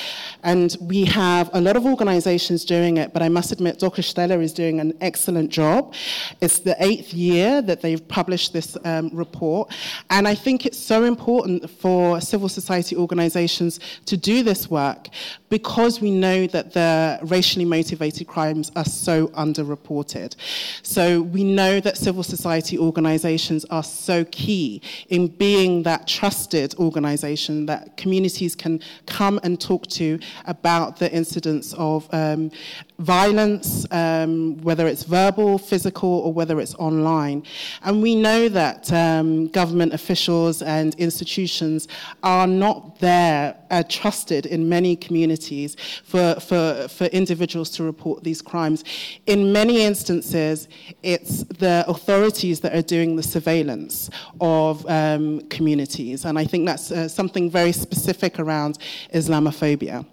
And 0.42 0.74
we 0.80 1.04
have 1.04 1.50
a 1.52 1.60
lot 1.60 1.76
of 1.76 1.84
organizations 1.84 2.64
doing 2.64 2.96
it, 2.96 3.12
but 3.12 3.20
I 3.20 3.28
must 3.28 3.52
admit, 3.52 3.78
Dr. 3.78 4.00
Steller 4.00 4.40
is 4.42 4.54
doing 4.54 4.80
an 4.80 4.94
excellent 5.02 5.50
job. 5.50 5.92
It's 6.40 6.60
the 6.60 6.76
eighth 6.82 7.12
year 7.12 7.60
that 7.60 7.82
they've 7.82 8.08
published 8.08 8.54
this 8.54 8.74
um, 8.84 9.10
report. 9.12 9.70
And 10.08 10.26
I 10.26 10.34
think 10.34 10.64
it's 10.64 10.78
so 10.78 11.04
important 11.04 11.68
for 11.68 12.22
civil 12.22 12.48
society 12.48 12.96
organizations 12.96 13.80
to 14.06 14.16
do 14.16 14.42
this 14.42 14.70
work 14.70 15.08
because 15.50 16.00
we 16.00 16.10
know 16.10 16.46
that 16.46 16.72
the 16.72 17.18
racially 17.22 17.66
motivated 17.66 18.26
crimes 18.26 18.72
are 18.76 18.84
so 18.84 19.28
underreported. 19.28 20.36
So 20.82 21.20
we 21.20 21.44
know 21.44 21.80
that 21.80 21.98
civil 21.98 22.22
society 22.22 22.78
organizations 22.78 23.57
are 23.66 23.82
so 23.82 24.24
key 24.26 24.82
in 25.08 25.28
being 25.28 25.82
that 25.84 26.06
trusted 26.06 26.74
organization 26.76 27.66
that 27.66 27.96
communities 27.96 28.54
can 28.54 28.80
come 29.06 29.40
and 29.42 29.60
talk 29.60 29.86
to 29.86 30.18
about 30.46 30.96
the 30.96 31.12
incidents 31.12 31.74
of 31.74 32.08
um, 32.12 32.50
violence, 32.98 33.86
um, 33.92 34.56
whether 34.62 34.88
it's 34.88 35.04
verbal, 35.04 35.56
physical, 35.56 36.08
or 36.08 36.32
whether 36.32 36.60
it's 36.60 36.74
online. 36.76 37.44
And 37.84 38.02
we 38.02 38.16
know 38.16 38.48
that 38.48 38.92
um, 38.92 39.46
government 39.48 39.92
officials 39.92 40.62
and 40.62 40.96
institutions 40.96 41.86
are 42.24 42.48
not 42.48 42.98
there 42.98 43.56
uh, 43.70 43.84
trusted 43.88 44.46
in 44.46 44.68
many 44.68 44.96
communities 44.96 45.76
for, 46.04 46.34
for, 46.40 46.88
for 46.88 47.04
individuals 47.06 47.70
to 47.70 47.84
report 47.84 48.24
these 48.24 48.42
crimes. 48.42 48.82
In 49.26 49.52
many 49.52 49.82
instances, 49.82 50.68
it's 51.04 51.44
the 51.44 51.84
authorities 51.86 52.58
that 52.60 52.74
are 52.74 52.82
doing 52.82 53.14
the 53.14 53.22
surveillance 53.22 54.10
of 54.40 54.84
um, 54.90 55.40
communities. 55.48 56.24
And 56.24 56.36
I 56.36 56.44
think 56.44 56.66
that's 56.66 56.90
uh, 56.90 57.06
something 57.06 57.48
very 57.48 57.72
specific 57.72 58.40
around 58.40 58.78
Islamophobia 59.14 60.04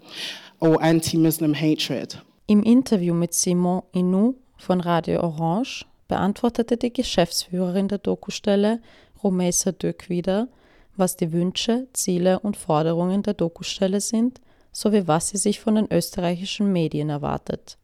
or 0.60 0.80
anti 0.82 1.16
Muslim 1.16 1.52
hatred. 1.52 2.14
Im 2.48 2.62
Interview 2.62 3.12
mit 3.12 3.34
Simon 3.34 3.82
Inou 3.90 4.36
von 4.56 4.80
Radio 4.80 5.20
Orange 5.20 5.84
beantwortete 6.06 6.76
die 6.76 6.92
Geschäftsführerin 6.92 7.88
der 7.88 7.98
Dokustelle, 7.98 8.80
Romeisa 9.20 9.72
Dök, 9.72 10.08
wieder, 10.08 10.46
was 10.94 11.16
die 11.16 11.32
Wünsche, 11.32 11.88
Ziele 11.92 12.38
und 12.38 12.56
Forderungen 12.56 13.24
der 13.24 13.34
Dokustelle 13.34 14.00
sind, 14.00 14.40
sowie 14.70 15.08
was 15.08 15.30
sie 15.30 15.38
sich 15.38 15.58
von 15.58 15.74
den 15.74 15.90
österreichischen 15.90 16.72
Medien 16.72 17.10
erwartet. 17.10 17.78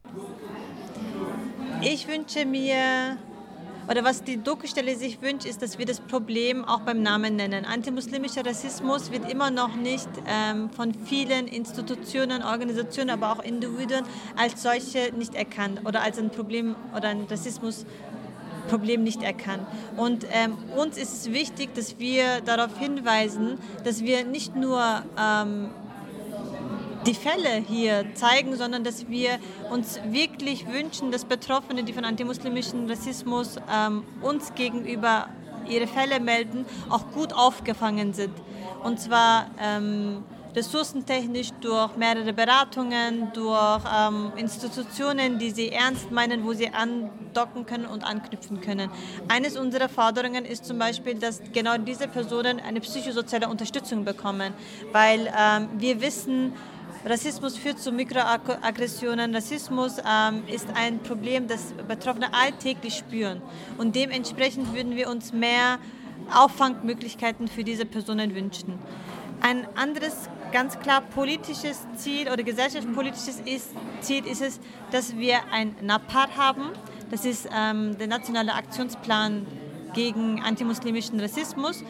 Ich 1.82 2.06
wünsche 2.06 2.46
mir, 2.46 3.16
oder 3.92 4.04
was 4.04 4.24
die 4.24 4.42
Dokustelle 4.42 4.96
sich 4.96 5.20
wünscht, 5.20 5.44
ist, 5.44 5.60
dass 5.60 5.78
wir 5.78 5.84
das 5.84 6.00
Problem 6.00 6.64
auch 6.64 6.80
beim 6.80 7.02
Namen 7.02 7.36
nennen. 7.36 7.66
Antimuslimischer 7.66 8.42
Rassismus 8.42 9.12
wird 9.12 9.30
immer 9.30 9.50
noch 9.50 9.76
nicht 9.76 10.08
ähm, 10.26 10.70
von 10.70 10.94
vielen 10.94 11.46
Institutionen, 11.46 12.42
Organisationen, 12.42 13.10
aber 13.10 13.32
auch 13.32 13.44
Individuen 13.44 14.04
als 14.34 14.62
solche 14.62 15.12
nicht 15.14 15.34
erkannt 15.34 15.82
oder 15.84 16.00
als 16.00 16.18
ein 16.18 16.30
Problem 16.30 16.74
oder 16.96 17.10
ein 17.10 17.26
Rassismusproblem 17.28 19.04
nicht 19.04 19.22
erkannt. 19.22 19.66
Und 19.98 20.24
ähm, 20.32 20.56
uns 20.74 20.96
ist 20.96 21.12
es 21.12 21.30
wichtig, 21.30 21.74
dass 21.74 21.98
wir 21.98 22.40
darauf 22.46 22.78
hinweisen, 22.78 23.58
dass 23.84 24.02
wir 24.02 24.24
nicht 24.24 24.56
nur 24.56 25.02
ähm, 25.20 25.68
die 27.06 27.14
Fälle 27.14 27.62
hier 27.66 28.14
zeigen, 28.14 28.56
sondern 28.56 28.84
dass 28.84 29.08
wir 29.08 29.38
uns 29.70 30.00
wirklich 30.04 30.66
wünschen, 30.66 31.10
dass 31.10 31.24
Betroffene, 31.24 31.82
die 31.82 31.92
von 31.92 32.04
antimuslimischem 32.04 32.88
Rassismus 32.88 33.56
ähm, 33.72 34.04
uns 34.20 34.54
gegenüber 34.54 35.28
ihre 35.68 35.86
Fälle 35.86 36.20
melden, 36.20 36.64
auch 36.90 37.10
gut 37.12 37.32
aufgefangen 37.32 38.12
sind. 38.12 38.34
Und 38.82 39.00
zwar 39.00 39.46
ähm, 39.60 40.24
ressourcentechnisch 40.54 41.50
durch 41.60 41.96
mehrere 41.96 42.32
Beratungen, 42.32 43.32
durch 43.32 43.82
ähm, 43.96 44.32
Institutionen, 44.36 45.38
die 45.38 45.50
sie 45.50 45.70
ernst 45.70 46.10
meinen, 46.10 46.44
wo 46.44 46.52
sie 46.52 46.68
andocken 46.68 47.64
können 47.64 47.86
und 47.86 48.04
anknüpfen 48.04 48.60
können. 48.60 48.90
Eines 49.28 49.56
unserer 49.56 49.88
Forderungen 49.88 50.44
ist 50.44 50.64
zum 50.66 50.78
Beispiel, 50.78 51.14
dass 51.14 51.40
genau 51.52 51.78
diese 51.78 52.06
Personen 52.06 52.60
eine 52.60 52.80
psychosoziale 52.80 53.48
Unterstützung 53.48 54.04
bekommen, 54.04 54.52
weil 54.92 55.32
ähm, 55.38 55.68
wir 55.78 56.00
wissen, 56.00 56.52
Rassismus 57.04 57.56
führt 57.56 57.80
zu 57.80 57.90
Mikroaggressionen. 57.90 59.34
Rassismus 59.34 59.96
ähm, 59.98 60.44
ist 60.46 60.68
ein 60.74 61.00
Problem, 61.00 61.48
das 61.48 61.72
Betroffene 61.88 62.32
alltäglich 62.32 62.94
spüren. 62.94 63.42
Und 63.76 63.96
dementsprechend 63.96 64.72
würden 64.72 64.94
wir 64.94 65.08
uns 65.08 65.32
mehr 65.32 65.78
Auffangmöglichkeiten 66.32 67.48
für 67.48 67.64
diese 67.64 67.86
Personen 67.86 68.34
wünschen. 68.34 68.78
Ein 69.40 69.66
anderes 69.74 70.28
ganz 70.52 70.78
klar 70.78 71.00
politisches 71.00 71.84
Ziel 71.96 72.28
oder 72.28 72.44
gesellschaftspolitisches 72.44 73.40
ist, 73.44 73.70
Ziel 74.00 74.24
ist 74.26 74.42
es, 74.42 74.60
dass 74.92 75.16
wir 75.16 75.38
ein 75.50 75.74
NAPAR 75.80 76.36
haben. 76.36 76.70
Das 77.10 77.24
ist 77.24 77.48
ähm, 77.52 77.98
der 77.98 78.06
nationale 78.06 78.54
Aktionsplan 78.54 79.44
gegen 79.94 80.40
antimuslimischen 80.40 81.18
Rassismus. 81.18 81.82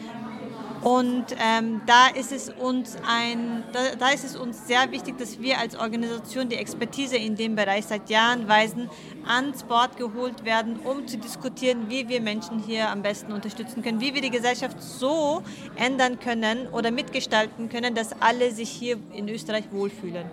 Und 0.83 1.27
ähm, 1.39 1.81
da, 1.85 2.07
ist 2.07 2.33
es 2.33 2.49
uns 2.49 2.97
ein, 3.07 3.63
da, 3.71 3.95
da, 3.97 4.09
ist 4.09 4.25
es 4.25 4.35
uns 4.35 4.67
sehr 4.67 4.91
wichtig, 4.91 5.17
dass 5.17 5.39
wir 5.39 5.57
als 5.57 5.77
Organisation 5.77 6.49
die 6.49 6.57
Expertise 6.57 7.15
in 7.15 7.37
dem 7.37 7.55
Bereich 7.55 7.85
seit 7.85 8.09
Jahren 8.09 8.49
weisen, 8.49 8.89
ans 9.25 9.63
Board 9.63 9.95
geholt 9.95 10.43
werden, 10.43 10.77
um 10.79 11.07
zu 11.07 11.17
diskutieren, 11.17 11.89
wie 11.89 12.09
wir 12.09 12.19
Menschen 12.19 12.59
hier 12.59 12.89
am 12.89 13.01
besten 13.01 13.31
unterstützen 13.31 13.81
können, 13.81 14.01
wie 14.01 14.13
wir 14.13 14.21
die 14.21 14.29
Gesellschaft 14.29 14.81
so 14.81 15.41
ändern 15.77 16.19
können 16.19 16.67
oder 16.67 16.91
mitgestalten 16.91 17.69
können, 17.69 17.95
dass 17.95 18.21
alle 18.21 18.51
sich 18.51 18.69
hier 18.69 18.99
in 19.13 19.29
Österreich 19.29 19.71
wohlfühlen. 19.71 20.25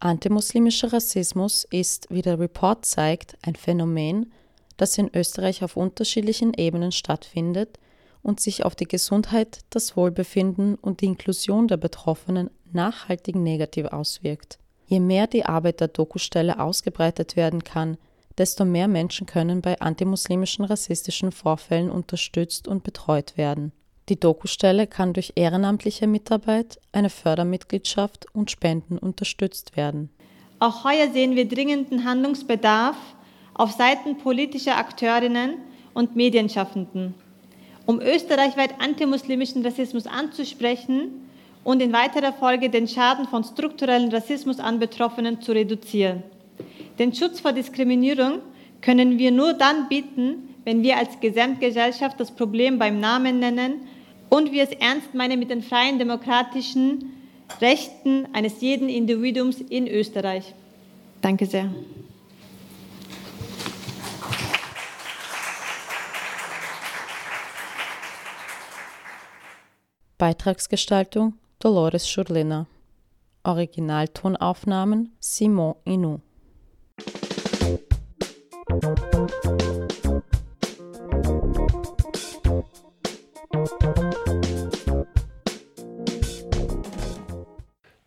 Antimuslimischer 0.00 0.92
Rassismus 0.92 1.64
ist, 1.70 2.08
wie 2.10 2.22
der 2.22 2.40
Report 2.40 2.84
zeigt, 2.84 3.36
ein 3.42 3.54
Phänomen, 3.54 4.32
das 4.76 4.98
in 4.98 5.10
Österreich 5.14 5.62
auf 5.62 5.76
unterschiedlichen 5.76 6.54
Ebenen 6.54 6.90
stattfindet– 6.90 7.78
und 8.22 8.40
sich 8.40 8.64
auf 8.64 8.74
die 8.74 8.88
Gesundheit, 8.88 9.60
das 9.70 9.96
Wohlbefinden 9.96 10.74
und 10.74 11.00
die 11.00 11.06
Inklusion 11.06 11.68
der 11.68 11.76
Betroffenen 11.76 12.50
nachhaltig 12.72 13.36
negativ 13.36 13.86
auswirkt. 13.86 14.58
Je 14.86 15.00
mehr 15.00 15.26
die 15.26 15.44
Arbeit 15.44 15.80
der 15.80 15.88
Dokustelle 15.88 16.60
ausgebreitet 16.60 17.36
werden 17.36 17.64
kann, 17.64 17.96
desto 18.38 18.64
mehr 18.64 18.88
Menschen 18.88 19.26
können 19.26 19.60
bei 19.60 19.80
antimuslimischen 19.80 20.64
rassistischen 20.64 21.32
Vorfällen 21.32 21.90
unterstützt 21.90 22.68
und 22.68 22.82
betreut 22.82 23.36
werden. 23.36 23.72
Die 24.08 24.18
Dokustelle 24.18 24.86
kann 24.86 25.12
durch 25.12 25.32
ehrenamtliche 25.36 26.06
Mitarbeit, 26.06 26.80
eine 26.90 27.10
Fördermitgliedschaft 27.10 28.26
und 28.32 28.50
Spenden 28.50 28.98
unterstützt 28.98 29.76
werden. 29.76 30.10
Auch 30.58 30.84
heuer 30.84 31.12
sehen 31.12 31.36
wir 31.36 31.46
dringenden 31.46 32.04
Handlungsbedarf 32.04 32.96
auf 33.54 33.72
Seiten 33.72 34.18
politischer 34.18 34.76
Akteurinnen 34.76 35.58
und 35.94 36.16
Medienschaffenden 36.16 37.14
um 37.86 38.00
österreichweit 38.00 38.80
antimuslimischen 38.80 39.64
Rassismus 39.64 40.06
anzusprechen 40.06 41.26
und 41.64 41.82
in 41.82 41.92
weiterer 41.92 42.32
Folge 42.32 42.70
den 42.70 42.88
Schaden 42.88 43.26
von 43.26 43.44
strukturellen 43.44 44.10
Rassismus 44.10 44.58
an 44.58 44.78
Betroffenen 44.78 45.40
zu 45.40 45.52
reduzieren. 45.52 46.22
Den 46.98 47.14
Schutz 47.14 47.40
vor 47.40 47.52
Diskriminierung 47.52 48.40
können 48.80 49.18
wir 49.18 49.30
nur 49.30 49.52
dann 49.54 49.88
bieten, 49.88 50.54
wenn 50.64 50.82
wir 50.82 50.96
als 50.96 51.20
Gesamtgesellschaft 51.20 52.18
das 52.20 52.30
Problem 52.30 52.78
beim 52.78 53.00
Namen 53.00 53.38
nennen 53.38 53.80
und 54.28 54.52
wir 54.52 54.62
es 54.62 54.72
ernst 54.72 55.14
meinen 55.14 55.38
mit 55.38 55.50
den 55.50 55.62
freien 55.62 55.98
demokratischen 55.98 57.12
Rechten 57.60 58.26
eines 58.32 58.60
jeden 58.60 58.88
Individuums 58.88 59.60
in 59.60 59.88
Österreich. 59.88 60.54
Danke 61.20 61.46
sehr. 61.46 61.70
Beitragsgestaltung 70.20 71.38
Dolores 71.60 72.06
Schurlina. 72.06 72.66
Originaltonaufnahmen 73.42 75.16
Simon 75.18 75.76
Inou. 75.86 76.20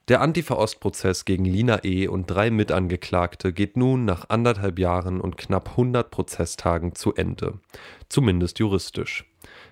Der 0.08 0.22
Antifa-Ost-Prozess 0.22 1.26
gegen 1.26 1.46
Lina 1.46 1.84
E. 1.84 2.08
und 2.08 2.28
drei 2.28 2.52
Mitangeklagte 2.52 3.54
geht 3.54 3.76
nun 3.76 4.06
nach 4.06 4.30
anderthalb 4.30 4.78
Jahren 4.78 5.20
und 5.20 5.36
knapp 5.38 5.72
100 5.72 6.12
Prozesstagen 6.12 6.94
zu 6.94 7.16
Ende. 7.16 7.60
Zumindest 8.08 8.60
juristisch. 8.60 9.26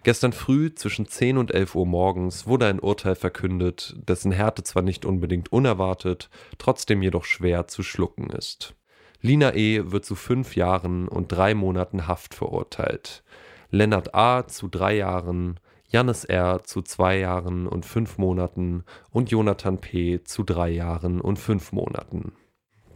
Gestern 0.03 0.33
früh 0.33 0.73
zwischen 0.73 1.05
10 1.05 1.37
und 1.37 1.53
11 1.53 1.75
Uhr 1.75 1.85
morgens 1.85 2.47
wurde 2.47 2.65
ein 2.65 2.79
Urteil 2.79 3.13
verkündet, 3.13 3.95
dessen 4.07 4.31
Härte 4.31 4.63
zwar 4.63 4.81
nicht 4.81 5.05
unbedingt 5.05 5.51
unerwartet, 5.51 6.29
trotzdem 6.57 7.03
jedoch 7.03 7.23
schwer 7.23 7.67
zu 7.67 7.83
schlucken 7.83 8.31
ist. 8.31 8.75
Lina 9.21 9.53
E. 9.53 9.91
wird 9.91 10.03
zu 10.03 10.15
fünf 10.15 10.55
Jahren 10.55 11.07
und 11.07 11.31
drei 11.31 11.53
Monaten 11.53 12.07
Haft 12.07 12.33
verurteilt. 12.33 13.23
Lennart 13.69 14.15
A. 14.15 14.47
zu 14.47 14.67
drei 14.67 14.95
Jahren, 14.95 15.59
Jannis 15.87 16.23
R. 16.23 16.63
zu 16.63 16.81
zwei 16.81 17.19
Jahren 17.19 17.67
und 17.67 17.85
fünf 17.85 18.17
Monaten 18.17 18.83
und 19.11 19.29
Jonathan 19.29 19.79
P. 19.79 20.23
zu 20.23 20.43
drei 20.43 20.71
Jahren 20.71 21.21
und 21.21 21.37
fünf 21.37 21.73
Monaten. 21.73 22.31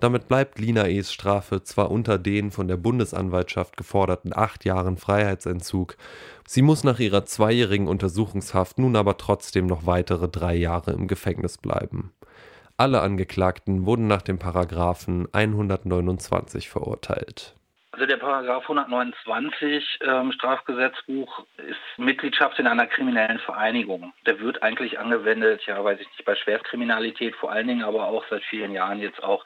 Damit 0.05 0.27
bleibt 0.27 0.59
Lina 0.59 0.87
E.s 0.87 1.11
Strafe 1.11 1.63
zwar 1.63 1.89
unter 1.89 2.19
den 2.19 2.51
von 2.51 2.67
der 2.67 2.77
Bundesanwaltschaft 2.77 3.75
geforderten 3.75 4.33
acht 4.35 4.63
Jahren 4.63 4.97
Freiheitsentzug, 4.97 5.97
sie 6.45 6.61
muss 6.61 6.83
nach 6.83 6.99
ihrer 6.99 7.25
zweijährigen 7.25 7.87
Untersuchungshaft 7.87 8.77
nun 8.77 8.97
aber 8.97 9.17
trotzdem 9.17 9.65
noch 9.65 9.87
weitere 9.87 10.29
drei 10.29 10.53
Jahre 10.53 10.91
im 10.91 11.07
Gefängnis 11.07 11.57
bleiben. 11.57 12.13
Alle 12.77 13.01
Angeklagten 13.01 13.87
wurden 13.87 14.05
nach 14.05 14.21
dem 14.21 14.37
Paragraphen 14.37 15.27
129 15.33 16.69
verurteilt. 16.69 17.55
Also 17.91 18.05
der 18.05 18.17
Paragraph 18.17 18.61
129 18.61 20.01
ähm, 20.01 20.31
Strafgesetzbuch 20.33 21.47
ist 21.57 21.79
Mitgliedschaft 21.97 22.59
in 22.59 22.67
einer 22.67 22.85
kriminellen 22.85 23.39
Vereinigung. 23.39 24.13
Der 24.27 24.39
wird 24.39 24.61
eigentlich 24.61 24.99
angewendet, 24.99 25.63
ja, 25.65 25.83
weiß 25.83 25.99
ich 25.99 26.07
nicht, 26.09 26.25
bei 26.25 26.35
Schwerstkriminalität 26.35 27.35
vor 27.37 27.51
allen 27.51 27.67
Dingen, 27.67 27.83
aber 27.83 28.05
auch 28.05 28.23
seit 28.29 28.43
vielen 28.43 28.71
Jahren 28.71 28.99
jetzt 28.99 29.23
auch 29.23 29.43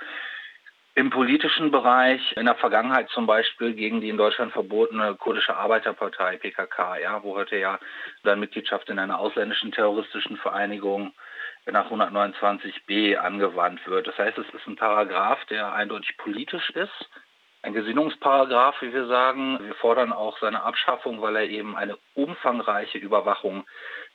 im 0.99 1.12
politischen 1.12 1.71
Bereich, 1.71 2.35
in 2.35 2.45
der 2.45 2.55
Vergangenheit 2.55 3.09
zum 3.09 3.25
Beispiel 3.25 3.73
gegen 3.73 4.01
die 4.01 4.09
in 4.09 4.17
Deutschland 4.17 4.51
verbotene 4.51 5.15
kurdische 5.15 5.55
Arbeiterpartei 5.55 6.35
PKK, 6.35 6.97
ja, 6.97 7.23
wo 7.23 7.35
heute 7.35 7.55
ja 7.55 7.79
dann 8.23 8.41
Mitgliedschaft 8.41 8.89
in 8.89 8.99
einer 8.99 9.17
ausländischen 9.17 9.71
terroristischen 9.71 10.35
Vereinigung 10.35 11.13
nach 11.65 11.89
129b 11.89 13.15
angewandt 13.15 13.88
wird. 13.88 14.07
Das 14.07 14.17
heißt, 14.17 14.38
es 14.39 14.53
ist 14.53 14.67
ein 14.67 14.75
Paragraph, 14.75 15.39
der 15.45 15.71
eindeutig 15.71 16.17
politisch 16.17 16.69
ist, 16.71 17.09
ein 17.62 17.73
Gesinnungsparagraf, 17.73 18.81
wie 18.81 18.93
wir 18.93 19.07
sagen. 19.07 19.57
Wir 19.62 19.75
fordern 19.75 20.12
auch 20.12 20.38
seine 20.39 20.63
Abschaffung, 20.63 21.21
weil 21.21 21.38
er 21.38 21.43
eben 21.43 21.77
eine 21.77 21.97
umfangreiche 22.13 22.97
Überwachung 22.97 23.65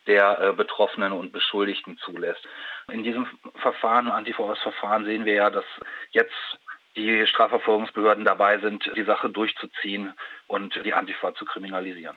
der 0.06 0.38
äh, 0.38 0.52
Betroffenen 0.52 1.12
und 1.12 1.32
Beschuldigten 1.32 1.96
zulässt. 1.98 2.46
In 2.92 3.02
diesem 3.02 3.26
Verfahren, 3.56 4.10
Antiverfahren, 4.10 5.04
sehen 5.04 5.24
wir 5.24 5.34
ja, 5.34 5.50
dass 5.50 5.64
jetzt 6.10 6.58
die 6.96 7.26
Strafverfolgungsbehörden 7.26 8.24
dabei 8.24 8.58
sind, 8.58 8.90
die 8.96 9.04
Sache 9.04 9.28
durchzuziehen 9.30 10.12
und 10.46 10.78
die 10.84 10.94
Antifa 10.94 11.34
zu 11.34 11.44
kriminalisieren. 11.44 12.16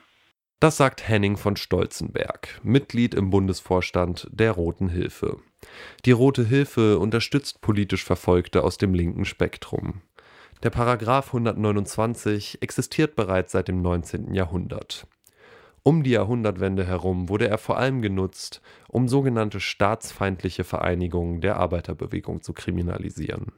Das 0.60 0.76
sagt 0.76 1.08
Henning 1.08 1.36
von 1.36 1.56
Stolzenberg, 1.56 2.60
Mitglied 2.64 3.14
im 3.14 3.30
Bundesvorstand 3.30 4.26
der 4.32 4.52
Roten 4.52 4.88
Hilfe. 4.88 5.38
Die 6.04 6.10
Rote 6.10 6.44
Hilfe 6.44 6.98
unterstützt 6.98 7.60
politisch 7.60 8.04
Verfolgte 8.04 8.64
aus 8.64 8.76
dem 8.76 8.92
linken 8.92 9.24
Spektrum. 9.24 10.02
Der 10.64 10.70
Paragraph 10.70 11.28
129 11.28 12.60
existiert 12.60 13.14
bereits 13.14 13.52
seit 13.52 13.68
dem 13.68 13.82
19. 13.82 14.34
Jahrhundert. 14.34 15.06
Um 15.84 16.02
die 16.02 16.10
Jahrhundertwende 16.10 16.84
herum 16.84 17.28
wurde 17.28 17.48
er 17.48 17.58
vor 17.58 17.78
allem 17.78 18.02
genutzt, 18.02 18.60
um 18.88 19.06
sogenannte 19.06 19.60
staatsfeindliche 19.60 20.64
Vereinigungen 20.64 21.40
der 21.40 21.56
Arbeiterbewegung 21.56 22.42
zu 22.42 22.52
kriminalisieren. 22.52 23.52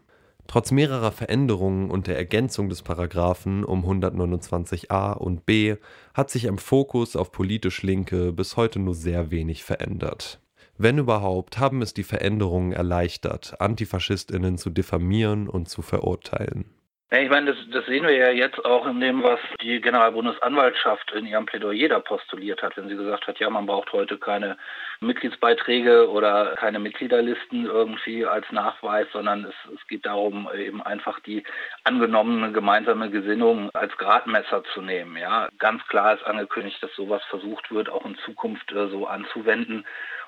Trotz 0.50 0.72
mehrerer 0.72 1.12
Veränderungen 1.12 1.92
und 1.92 2.08
der 2.08 2.16
Ergänzung 2.16 2.68
des 2.68 2.82
Paragraphen 2.82 3.62
um 3.62 3.84
129a 3.84 5.12
und 5.12 5.46
b 5.46 5.76
hat 6.12 6.28
sich 6.28 6.48
am 6.48 6.58
Fokus 6.58 7.14
auf 7.14 7.30
politisch 7.30 7.84
Linke 7.84 8.32
bis 8.32 8.56
heute 8.56 8.80
nur 8.80 8.96
sehr 8.96 9.30
wenig 9.30 9.62
verändert. 9.62 10.40
Wenn 10.76 10.98
überhaupt, 10.98 11.58
haben 11.58 11.82
es 11.82 11.94
die 11.94 12.02
Veränderungen 12.02 12.72
erleichtert, 12.72 13.60
Antifaschistinnen 13.60 14.58
zu 14.58 14.70
diffamieren 14.70 15.48
und 15.48 15.68
zu 15.68 15.82
verurteilen. 15.82 16.64
Ja, 17.12 17.18
ich 17.18 17.28
meine, 17.28 17.52
das, 17.52 17.56
das, 17.72 17.86
sehen 17.86 18.04
wir 18.04 18.14
ja 18.14 18.30
jetzt 18.30 18.64
auch 18.64 18.86
in 18.86 19.00
dem, 19.00 19.24
was 19.24 19.40
die 19.60 19.80
Generalbundesanwaltschaft 19.80 21.10
in 21.10 21.26
ihrem 21.26 21.44
Plädoyer 21.44 21.88
da 21.88 21.98
postuliert 21.98 22.62
hat, 22.62 22.76
wenn 22.76 22.88
sie 22.88 22.94
gesagt 22.94 23.26
hat, 23.26 23.40
ja, 23.40 23.50
man 23.50 23.66
braucht 23.66 23.92
heute 23.92 24.16
keine 24.16 24.56
Mitgliedsbeiträge 25.00 26.08
oder 26.08 26.54
keine 26.54 26.78
Mitgliederlisten 26.78 27.66
irgendwie 27.66 28.26
als 28.26 28.46
Nachweis, 28.52 29.08
sondern 29.12 29.44
es, 29.44 29.54
es 29.74 29.84
geht 29.88 30.06
darum, 30.06 30.48
eben 30.56 30.80
einfach 30.82 31.18
die 31.18 31.42
angenommene 31.82 32.52
gemeinsame 32.52 33.10
Gesinnung 33.10 33.70
als 33.74 33.96
Gradmesser 33.96 34.62
zu 34.72 34.80
nehmen. 34.80 35.16
Ja, 35.16 35.48
ganz 35.58 35.84
klar 35.88 36.14
ist 36.14 36.22
angekündigt, 36.22 36.80
dass 36.80 36.94
sowas 36.94 37.24
versucht 37.24 37.72
wird, 37.72 37.88
auch 37.88 38.06
in 38.06 38.16
Zukunft 38.18 38.70
äh, 38.70 38.86
so 38.86 39.08
anzuwenden. 39.08 39.84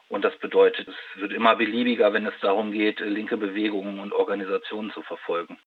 Und 0.08 0.24
das 0.24 0.36
bedeutet, 0.38 0.88
es 0.88 1.20
wird 1.20 1.32
immer 1.32 1.54
beliebiger, 1.54 2.12
wenn 2.12 2.26
es 2.26 2.34
darum 2.40 2.72
geht, 2.72 2.98
linke 2.98 3.36
Bewegungen 3.36 4.00
und 4.00 4.12
Organisationen 4.12 4.90
zu 4.90 5.02
verfolgen. 5.02 5.58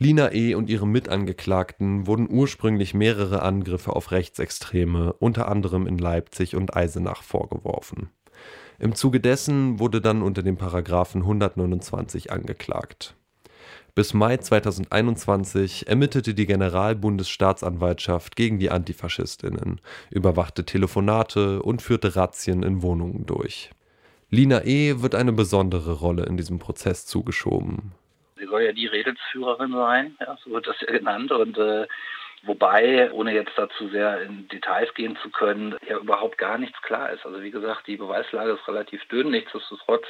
Lina 0.00 0.32
E. 0.32 0.54
und 0.54 0.70
ihre 0.70 0.86
Mitangeklagten 0.86 2.06
wurden 2.06 2.28
ursprünglich 2.30 2.94
mehrere 2.94 3.42
Angriffe 3.42 3.96
auf 3.96 4.12
Rechtsextreme, 4.12 5.12
unter 5.14 5.48
anderem 5.48 5.88
in 5.88 5.98
Leipzig 5.98 6.54
und 6.54 6.76
Eisenach, 6.76 7.24
vorgeworfen. 7.24 8.08
Im 8.78 8.94
Zuge 8.94 9.18
dessen 9.18 9.80
wurde 9.80 10.00
dann 10.00 10.22
unter 10.22 10.44
dem 10.44 10.56
Paragraphen 10.56 11.22
129 11.22 12.30
angeklagt. 12.30 13.16
Bis 13.96 14.14
Mai 14.14 14.36
2021 14.36 15.88
ermittelte 15.88 16.32
die 16.32 16.46
Generalbundesstaatsanwaltschaft 16.46 18.36
gegen 18.36 18.60
die 18.60 18.70
Antifaschistinnen, 18.70 19.80
überwachte 20.12 20.64
Telefonate 20.64 21.60
und 21.60 21.82
führte 21.82 22.14
Razzien 22.14 22.62
in 22.62 22.82
Wohnungen 22.82 23.26
durch. 23.26 23.72
Lina 24.30 24.64
E. 24.64 25.02
wird 25.02 25.16
eine 25.16 25.32
besondere 25.32 25.94
Rolle 25.94 26.26
in 26.26 26.36
diesem 26.36 26.60
Prozess 26.60 27.04
zugeschoben. 27.06 27.90
Sie 28.38 28.46
soll 28.46 28.62
ja 28.62 28.72
die 28.72 28.86
Redelsführerin 28.86 29.72
sein, 29.72 30.16
ja, 30.20 30.36
so 30.44 30.50
wird 30.50 30.66
das 30.66 30.80
ja 30.80 30.92
genannt. 30.92 31.32
Und 31.32 31.58
äh, 31.58 31.86
wobei, 32.42 33.10
ohne 33.12 33.32
jetzt 33.32 33.52
dazu 33.56 33.88
sehr 33.88 34.22
in 34.22 34.48
Details 34.48 34.92
gehen 34.94 35.16
zu 35.22 35.30
können, 35.30 35.76
ja 35.88 35.98
überhaupt 35.98 36.38
gar 36.38 36.58
nichts 36.58 36.80
klar 36.82 37.10
ist. 37.10 37.24
Also 37.26 37.42
wie 37.42 37.50
gesagt, 37.50 37.86
die 37.86 37.96
Beweislage 37.96 38.52
ist 38.52 38.68
relativ 38.68 39.04
dünn. 39.08 39.30
Nichtsdestotrotz 39.30 40.06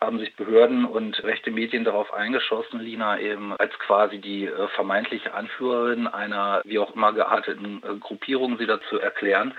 haben 0.00 0.18
sich 0.18 0.34
Behörden 0.36 0.84
und 0.84 1.22
rechte 1.24 1.50
Medien 1.50 1.84
darauf 1.84 2.12
eingeschossen, 2.12 2.80
Lina 2.80 3.18
eben 3.18 3.54
als 3.58 3.78
quasi 3.78 4.18
die 4.18 4.46
äh, 4.46 4.68
vermeintliche 4.68 5.32
Anführerin 5.34 6.06
einer 6.06 6.62
wie 6.64 6.78
auch 6.78 6.94
immer 6.94 7.12
gearteten 7.12 7.82
äh, 7.82 7.94
Gruppierung 7.98 8.58
sie 8.58 8.66
dazu 8.66 8.98
erklären. 8.98 9.54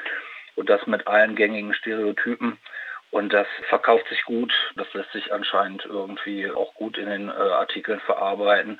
Und 0.55 0.69
das 0.69 0.85
mit 0.87 1.07
allen 1.07 1.35
gängigen 1.35 1.73
Stereotypen 1.73 2.57
und 3.11 3.33
das 3.33 3.47
verkauft 3.69 4.05
sich 4.09 4.23
gut. 4.23 4.53
Das 4.75 4.87
lässt 4.93 5.11
sich 5.11 5.31
anscheinend 5.33 5.85
irgendwie 5.85 6.49
auch 6.49 6.73
gut 6.75 6.97
in 6.97 7.07
den 7.07 7.29
äh, 7.29 7.31
Artikeln 7.31 7.99
verarbeiten. 8.01 8.79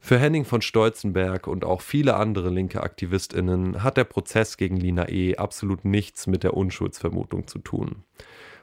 Für 0.00 0.18
Henning 0.18 0.44
von 0.44 0.60
Stolzenberg 0.60 1.46
und 1.46 1.64
auch 1.64 1.80
viele 1.80 2.16
andere 2.16 2.50
linke 2.50 2.82
AktivistInnen 2.82 3.82
hat 3.82 3.96
der 3.96 4.04
Prozess 4.04 4.58
gegen 4.58 4.76
Lina 4.76 5.08
E. 5.08 5.36
absolut 5.36 5.86
nichts 5.86 6.26
mit 6.26 6.44
der 6.44 6.52
Unschuldsvermutung 6.54 7.46
zu 7.46 7.58
tun. 7.58 8.04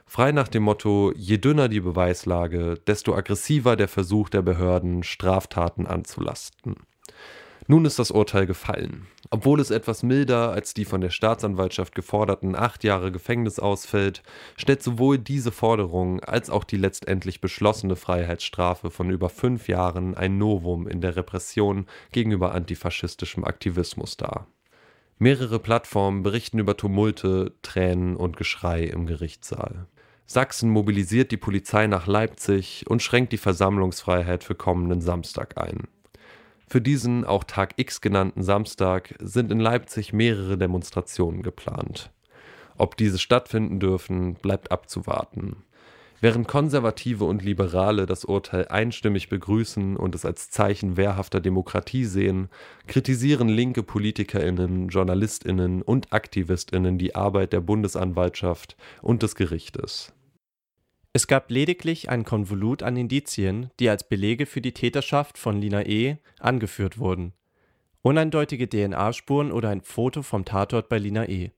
Frei 0.06 0.30
nach 0.30 0.46
dem 0.46 0.62
Motto: 0.62 1.12
je 1.16 1.38
dünner 1.38 1.68
die 1.68 1.80
Beweislage, 1.80 2.74
desto 2.86 3.16
aggressiver 3.16 3.74
der 3.74 3.88
Versuch 3.88 4.28
der 4.28 4.42
Behörden, 4.42 5.02
Straftaten 5.02 5.88
anzulasten. 5.88 6.76
Nun 7.66 7.86
ist 7.86 7.98
das 7.98 8.10
Urteil 8.10 8.46
gefallen. 8.46 9.08
Obwohl 9.34 9.60
es 9.60 9.70
etwas 9.70 10.02
milder 10.02 10.52
als 10.52 10.74
die 10.74 10.84
von 10.84 11.00
der 11.00 11.08
Staatsanwaltschaft 11.08 11.94
geforderten 11.94 12.54
acht 12.54 12.84
Jahre 12.84 13.10
Gefängnis 13.10 13.58
ausfällt, 13.58 14.22
stellt 14.58 14.82
sowohl 14.82 15.16
diese 15.16 15.52
Forderung 15.52 16.20
als 16.20 16.50
auch 16.50 16.64
die 16.64 16.76
letztendlich 16.76 17.40
beschlossene 17.40 17.96
Freiheitsstrafe 17.96 18.90
von 18.90 19.08
über 19.08 19.30
fünf 19.30 19.68
Jahren 19.68 20.14
ein 20.14 20.36
Novum 20.36 20.86
in 20.86 21.00
der 21.00 21.16
Repression 21.16 21.86
gegenüber 22.10 22.54
antifaschistischem 22.54 23.42
Aktivismus 23.44 24.18
dar. 24.18 24.48
Mehrere 25.18 25.60
Plattformen 25.60 26.22
berichten 26.22 26.58
über 26.58 26.76
Tumulte, 26.76 27.54
Tränen 27.62 28.16
und 28.16 28.36
Geschrei 28.36 28.84
im 28.84 29.06
Gerichtssaal. 29.06 29.86
Sachsen 30.26 30.68
mobilisiert 30.68 31.30
die 31.30 31.38
Polizei 31.38 31.86
nach 31.86 32.06
Leipzig 32.06 32.84
und 32.86 33.02
schränkt 33.02 33.32
die 33.32 33.38
Versammlungsfreiheit 33.38 34.44
für 34.44 34.54
kommenden 34.54 35.00
Samstag 35.00 35.56
ein. 35.56 35.88
Für 36.66 36.80
diesen 36.80 37.24
auch 37.24 37.44
Tag 37.44 37.74
X 37.76 38.00
genannten 38.00 38.42
Samstag 38.42 39.14
sind 39.20 39.52
in 39.52 39.60
Leipzig 39.60 40.12
mehrere 40.12 40.56
Demonstrationen 40.56 41.42
geplant. 41.42 42.10
Ob 42.78 42.96
diese 42.96 43.18
stattfinden 43.18 43.80
dürfen, 43.80 44.34
bleibt 44.34 44.72
abzuwarten. 44.72 45.56
Während 46.22 46.46
Konservative 46.46 47.24
und 47.24 47.42
Liberale 47.42 48.06
das 48.06 48.24
Urteil 48.24 48.68
einstimmig 48.68 49.28
begrüßen 49.28 49.96
und 49.96 50.14
es 50.14 50.24
als 50.24 50.50
Zeichen 50.50 50.96
wehrhafter 50.96 51.40
Demokratie 51.40 52.04
sehen, 52.04 52.48
kritisieren 52.86 53.48
linke 53.48 53.82
Politikerinnen, 53.82 54.88
Journalistinnen 54.88 55.82
und 55.82 56.12
Aktivistinnen 56.12 56.96
die 56.96 57.16
Arbeit 57.16 57.52
der 57.52 57.60
Bundesanwaltschaft 57.60 58.76
und 59.02 59.24
des 59.24 59.34
Gerichtes. 59.34 60.12
Es 61.14 61.26
gab 61.26 61.50
lediglich 61.50 62.08
ein 62.08 62.24
Konvolut 62.24 62.82
an 62.82 62.96
Indizien, 62.96 63.70
die 63.78 63.90
als 63.90 64.08
Belege 64.08 64.46
für 64.46 64.62
die 64.62 64.72
Täterschaft 64.72 65.36
von 65.36 65.60
Lina 65.60 65.84
E. 65.84 66.16
angeführt 66.40 66.98
wurden. 66.98 67.34
Uneindeutige 68.00 68.66
DNA-Spuren 68.66 69.52
oder 69.52 69.68
ein 69.68 69.82
Foto 69.82 70.22
vom 70.22 70.46
Tatort 70.46 70.88
bei 70.88 70.96
Lina 70.96 71.28
E. 71.28 71.50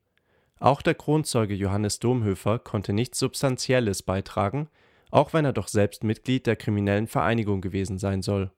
Auch 0.58 0.82
der 0.82 0.96
Kronzeuge 0.96 1.54
Johannes 1.54 2.00
Domhöfer 2.00 2.58
konnte 2.58 2.92
nichts 2.92 3.20
Substanzielles 3.20 4.02
beitragen, 4.02 4.68
auch 5.12 5.32
wenn 5.32 5.44
er 5.44 5.52
doch 5.52 5.68
selbst 5.68 6.02
Mitglied 6.02 6.48
der 6.48 6.56
kriminellen 6.56 7.06
Vereinigung 7.06 7.60
gewesen 7.60 7.98
sein 7.98 8.22
soll. 8.22 8.50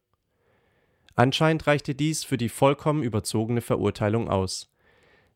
Anscheinend 1.14 1.66
reichte 1.66 1.94
dies 1.94 2.24
für 2.24 2.38
die 2.38 2.48
vollkommen 2.48 3.02
überzogene 3.02 3.60
Verurteilung 3.60 4.30
aus. 4.30 4.72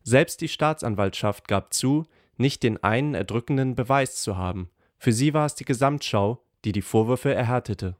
Selbst 0.05 0.41
die 0.41 0.49
Staatsanwaltschaft 0.49 1.49
gab 1.49 1.75
zu, 1.75 2.07
nicht 2.39 2.63
den 2.63 2.83
einen 2.83 3.15
erdrückenden 3.15 3.75
Beweis 3.75 4.23
zu 4.23 4.39
haben 4.39 4.71
für 5.01 5.13
sie 5.15 5.33
war 5.33 5.47
es 5.47 5.55
die 5.55 5.65
Gesamtschau, 5.65 6.45
die 6.67 6.73
die 6.73 6.83
Vorwürfe 6.83 7.33
erhärtete. 7.33 7.97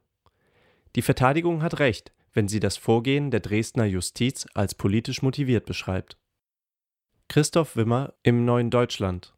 Die 0.95 1.01
Verteidigung 1.01 1.63
hat 1.63 1.79
recht, 1.79 2.11
wenn 2.31 2.47
sie 2.47 2.59
das 2.59 2.77
Vorgehen 2.77 3.31
der 3.31 3.39
Dresdner 3.39 3.85
Justiz 3.85 4.45
als 4.53 4.75
politisch 4.75 5.23
motiviert 5.23 5.65
beschreibt. 5.65 6.17
Christoph 7.27 7.75
Wimmer 7.75 8.13
im 8.21 8.45
Neuen 8.45 8.69
Deutschland 8.69 9.33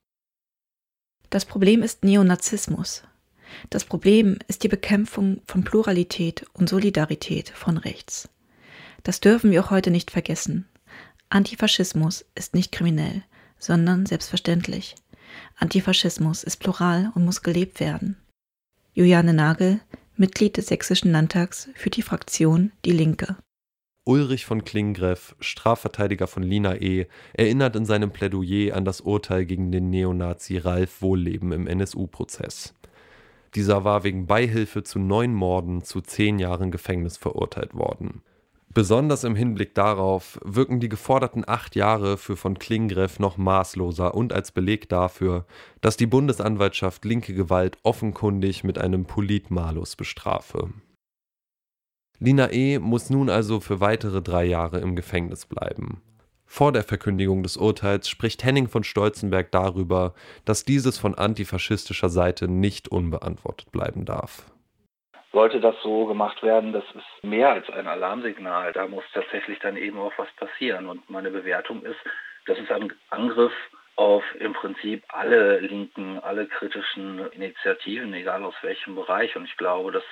Das 1.29 1.45
Problem 1.45 1.83
ist 1.83 2.03
Neonazismus. 2.03 3.03
Das 3.69 3.85
Problem 3.85 4.39
ist 4.49 4.63
die 4.63 4.67
Bekämpfung 4.67 5.41
von 5.45 5.63
Pluralität 5.63 6.45
und 6.51 6.67
Solidarität 6.67 7.49
von 7.49 7.77
rechts. 7.77 8.27
Das 9.03 9.21
dürfen 9.21 9.51
wir 9.51 9.63
auch 9.63 9.71
heute 9.71 9.89
nicht 9.89 10.11
vergessen. 10.11 10.67
Antifaschismus 11.29 12.25
ist 12.35 12.55
nicht 12.55 12.73
kriminell, 12.73 13.23
sondern 13.57 14.05
selbstverständlich. 14.05 14.95
Antifaschismus 15.57 16.43
ist 16.43 16.57
plural 16.57 17.11
und 17.15 17.25
muss 17.25 17.41
gelebt 17.41 17.79
werden. 17.79 18.17
Juliane 18.93 19.33
Nagel, 19.33 19.79
Mitglied 20.15 20.57
des 20.57 20.67
Sächsischen 20.67 21.11
Landtags 21.11 21.69
für 21.75 21.89
die 21.89 22.01
Fraktion 22.01 22.71
Die 22.85 22.91
Linke. 22.91 23.37
Ulrich 24.05 24.45
von 24.45 24.65
Klingreff, 24.65 25.35
Strafverteidiger 25.39 26.27
von 26.27 26.43
Lina 26.43 26.75
E., 26.75 27.07
erinnert 27.33 27.75
in 27.75 27.85
seinem 27.85 28.11
Plädoyer 28.11 28.75
an 28.75 28.83
das 28.83 29.01
Urteil 29.01 29.45
gegen 29.45 29.71
den 29.71 29.89
Neonazi 29.89 30.57
Ralf 30.57 31.01
Wohlleben 31.01 31.53
im 31.53 31.67
NSU-Prozess. 31.67 32.75
Dieser 33.55 33.83
war 33.83 34.03
wegen 34.03 34.27
Beihilfe 34.27 34.83
zu 34.83 34.99
neun 34.99 35.33
Morden 35.33 35.83
zu 35.83 36.01
zehn 36.01 36.39
Jahren 36.39 36.69
Gefängnis 36.69 37.17
verurteilt 37.17 37.75
worden. 37.75 38.23
Besonders 38.73 39.23
im 39.23 39.35
Hinblick 39.35 39.75
darauf 39.75 40.39
wirken 40.43 40.79
die 40.79 40.89
geforderten 40.89 41.43
acht 41.47 41.75
Jahre 41.75 42.17
für 42.17 42.35
von 42.35 42.57
Klingreff 42.57 43.19
noch 43.19 43.37
maßloser 43.37 44.15
und 44.15 44.33
als 44.33 44.51
Beleg 44.51 44.89
dafür, 44.89 45.45
dass 45.81 45.95
die 45.95 46.07
Bundesanwaltschaft 46.07 47.05
linke 47.05 47.35
Gewalt 47.35 47.77
offenkundig 47.83 48.63
mit 48.63 48.79
einem 48.79 49.05
Politmalus 49.05 49.95
bestrafe. 49.95 50.73
Lina 52.17 52.51
E. 52.51 52.79
muss 52.79 53.11
nun 53.11 53.29
also 53.29 53.59
für 53.59 53.79
weitere 53.79 54.23
drei 54.23 54.45
Jahre 54.45 54.79
im 54.79 54.95
Gefängnis 54.95 55.45
bleiben. 55.45 56.01
Vor 56.45 56.71
der 56.71 56.83
Verkündigung 56.83 57.43
des 57.43 57.57
Urteils 57.57 58.09
spricht 58.09 58.43
Henning 58.43 58.67
von 58.67 58.83
Stolzenberg 58.83 59.51
darüber, 59.51 60.13
dass 60.45 60.65
dieses 60.65 60.97
von 60.97 61.13
antifaschistischer 61.15 62.09
Seite 62.09 62.47
nicht 62.47 62.87
unbeantwortet 62.87 63.71
bleiben 63.71 64.05
darf. 64.05 64.52
Sollte 65.33 65.59
das 65.59 65.75
so 65.81 66.05
gemacht 66.05 66.43
werden, 66.43 66.73
das 66.73 66.83
ist 66.93 67.23
mehr 67.23 67.49
als 67.49 67.67
ein 67.71 67.87
Alarmsignal. 67.87 68.71
Da 68.71 68.87
muss 68.87 69.03
tatsächlich 69.13 69.57
dann 69.59 69.77
eben 69.77 69.97
auch 69.97 70.13
was 70.17 70.31
passieren. 70.33 70.87
Und 70.87 71.09
meine 71.09 71.31
Bewertung 71.31 71.83
ist, 71.83 71.99
das 72.45 72.59
ist 72.59 72.71
ein 72.71 72.93
Angriff 73.09 73.51
auf 73.95 74.23
im 74.39 74.53
Prinzip 74.53 75.03
alle 75.07 75.59
linken, 75.59 76.19
alle 76.19 76.45
kritischen 76.45 77.31
Initiativen, 77.31 78.13
egal 78.13 78.43
aus 78.43 78.55
welchem 78.61 78.95
Bereich. 78.95 79.35
Und 79.35 79.45
ich 79.45 79.57
glaube, 79.57 79.91
dass 79.91 80.03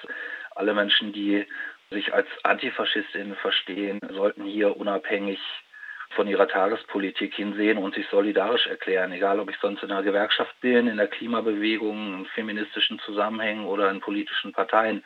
alle 0.56 0.74
Menschen, 0.74 1.14
die 1.14 1.46
sich 1.92 2.14
als 2.14 2.28
Antifaschistinnen 2.44 3.36
verstehen, 3.36 4.00
sollten 4.10 4.44
hier 4.44 4.76
unabhängig 4.76 5.40
von 6.12 6.28
ihrer 6.28 6.48
Tagespolitik 6.48 7.34
hinsehen 7.34 7.78
und 7.78 7.96
sich 7.96 8.08
solidarisch 8.10 8.68
erklären, 8.68 9.12
egal 9.12 9.40
ob 9.40 9.50
ich 9.50 9.58
sonst 9.62 9.84
in 9.84 9.92
einer 9.92 10.04
Gewerkschaft 10.04 10.60
bin, 10.62 10.88
in 10.88 10.98
der 10.98 11.08
Klimabewegung, 11.08 12.20
in 12.20 12.26
feministischen 12.28 13.00
Zusammenhängen 13.00 13.66
oder 13.66 13.90
in 13.90 14.00
politischen 14.00 14.52
Parteien. 14.52 15.04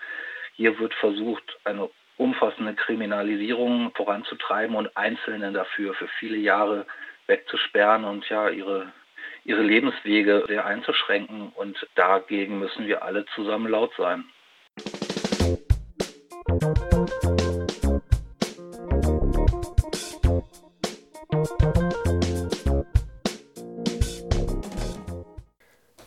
Hier 0.55 0.77
wird 0.79 0.93
versucht, 0.93 1.43
eine 1.63 1.89
umfassende 2.17 2.73
Kriminalisierung 2.75 3.91
voranzutreiben 3.95 4.75
und 4.75 4.95
Einzelne 4.95 5.51
dafür 5.51 5.93
für 5.93 6.07
viele 6.19 6.37
Jahre 6.37 6.85
wegzusperren 7.27 8.05
und 8.05 8.27
ja 8.29 8.49
ihre 8.49 8.91
ihre 9.45 9.61
Lebenswege 9.61 10.43
sehr 10.47 10.65
einzuschränken 10.65 11.51
und 11.55 11.87
dagegen 11.95 12.59
müssen 12.59 12.87
wir 12.87 13.03
alle 13.03 13.25
zusammen 13.35 13.71
laut 13.71 13.91
sein. 13.95 14.25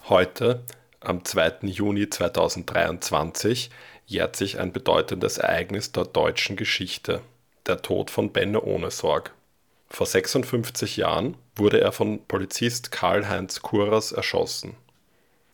Heute, 0.08 0.62
am 1.00 1.22
2. 1.22 1.66
Juni 1.68 2.08
2023, 2.08 3.68
jährt 4.06 4.36
sich 4.36 4.58
ein 4.58 4.72
bedeutendes 4.72 5.36
Ereignis 5.36 5.92
der 5.92 6.06
deutschen 6.06 6.56
Geschichte, 6.56 7.20
der 7.66 7.82
Tod 7.82 8.10
von 8.10 8.32
Benne 8.32 8.62
Ohnesorg. 8.62 9.34
Vor 9.90 10.06
56 10.06 10.96
Jahren 10.96 11.36
wurde 11.56 11.82
er 11.82 11.92
von 11.92 12.24
Polizist 12.24 12.90
Karl-Heinz 12.90 13.60
Kuras 13.60 14.12
erschossen. 14.12 14.76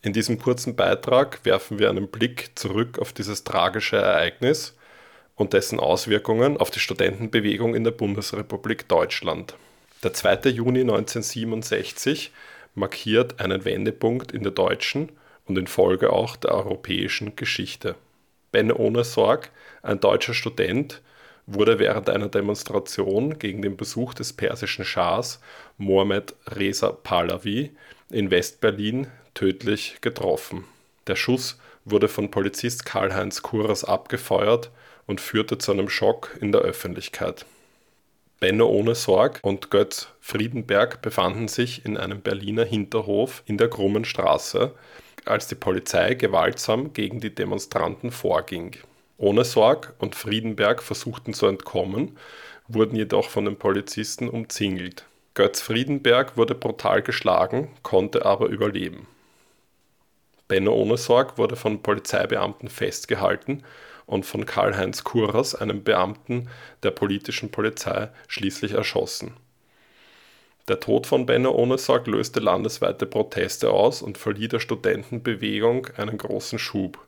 In 0.03 0.13
diesem 0.13 0.39
kurzen 0.39 0.77
Beitrag 0.77 1.45
werfen 1.45 1.81
wir 1.81 1.91
einen 1.91 2.07
Blick 2.07 2.53
zurück 2.55 3.01
auf 3.01 3.13
dieses 3.13 3.43
tragische 3.43 3.97
Ereignis 3.97 4.77
und 5.35 5.53
dessen 5.53 5.81
Auswirkungen 5.81 6.59
auf 6.59 6.71
die 6.71 6.79
Studentenbewegung 6.79 7.75
in 7.75 7.83
der 7.83 7.91
Bundesrepublik 7.91 8.87
Deutschland. 8.87 9.57
Der 10.05 10.13
2. 10.13 10.51
Juni 10.51 10.83
1967 10.83 12.31
markiert 12.75 13.41
einen 13.41 13.65
Wendepunkt 13.65 14.33
in 14.33 14.43
der 14.43 14.53
deutschen 14.53 15.11
und 15.47 15.59
in 15.59 15.67
Folge 15.67 16.13
auch 16.13 16.37
der 16.37 16.53
europäischen 16.53 17.37
Geschichte. 17.37 17.97
Ben 18.53 18.71
ohne 18.71 19.05
Sorg, 19.05 19.51
ein 19.83 20.01
deutscher 20.01 20.35
Student, 20.35 21.03
wurde 21.47 21.79
während 21.79 22.09
einer 22.09 22.29
Demonstration 22.29 23.39
gegen 23.39 23.63
den 23.63 23.77
Besuch 23.77 24.15
des 24.15 24.33
persischen 24.33 24.85
Schahs 24.85 25.41
Mohammed 25.77 26.35
Reza 26.47 26.91
Pahlavi 26.91 27.73
in 28.11 28.31
Westberlin 28.31 29.09
tödlich 29.35 29.99
getroffen. 30.01 30.65
Der 31.07 31.17
Schuss 31.17 31.59
wurde 31.85 32.09
von 32.09 32.31
Polizist 32.31 32.87
Karl-Heinz 32.87 33.43
Kuras 33.43 33.85
abgefeuert 33.85 34.71
und 35.07 35.21
führte 35.21 35.59
zu 35.59 35.73
einem 35.73 35.91
Schock 35.91 36.37
in 36.41 36.51
der 36.51 36.63
Öffentlichkeit. 36.63 37.45
Benno 38.45 38.67
ohne 38.67 38.95
Sorg 38.95 39.41
und 39.41 39.71
Götz 39.71 40.09
Friedenberg 40.21 41.01
befanden 41.01 41.49
sich 41.49 41.87
in 41.87 41.97
einem 41.97 42.21
Berliner 42.21 42.67
Hinterhof 42.67 43.43
in 43.47 43.57
der 43.57 43.71
Krummen 43.71 44.05
Straße, 44.05 44.75
als 45.25 45.49
die 45.49 45.55
Polizei 45.55 46.13
gewaltsam 46.13 46.93
gegen 46.93 47.21
die 47.21 47.35
Demonstranten 47.35 48.11
vorging. 48.11 48.77
Ohne 49.17 49.47
Sorg 49.47 49.95
und 49.99 50.15
Friedenberg 50.15 50.83
versuchten 50.83 51.33
zu 51.33 51.47
entkommen, 51.47 52.19
wurden 52.69 52.97
jedoch 52.97 53.31
von 53.31 53.47
den 53.47 53.57
Polizisten 53.57 54.29
umzingelt. 54.29 55.07
Götz 55.33 55.63
Friedenberg 55.63 56.37
wurde 56.37 56.55
brutal 56.55 57.01
geschlagen, 57.01 57.71
konnte 57.83 58.27
aber 58.27 58.49
überleben. 58.49 59.07
Benno 60.49 60.75
ohne 60.75 60.99
Sorg 60.99 61.39
wurde 61.39 61.57
von 61.57 61.83
Polizeibeamten 61.83 62.69
festgehalten 62.69 63.63
und 64.07 64.25
von 64.27 64.47
Karl-Heinz 64.47 65.05
Kuras, 65.05 65.55
einem 65.55 65.83
Beamten 65.83 66.49
der 66.83 66.91
politischen 66.91 67.51
Polizei, 67.51 68.11
schließlich 68.29 68.73
erschossen. 68.73 69.35
Der 70.67 70.81
Tod 70.81 71.07
von 71.07 71.27
Benno 71.27 71.51
Ohnesorg 71.53 72.07
löste 72.07 72.41
landesweite 72.41 73.05
Proteste 73.05 73.71
aus 73.71 74.01
und 74.01 74.17
verlieh 74.17 74.49
der 74.49 74.61
Studentenbewegung 74.61 75.89
einen 75.97 76.17
großen 76.17 76.59
Schub. 76.59 76.99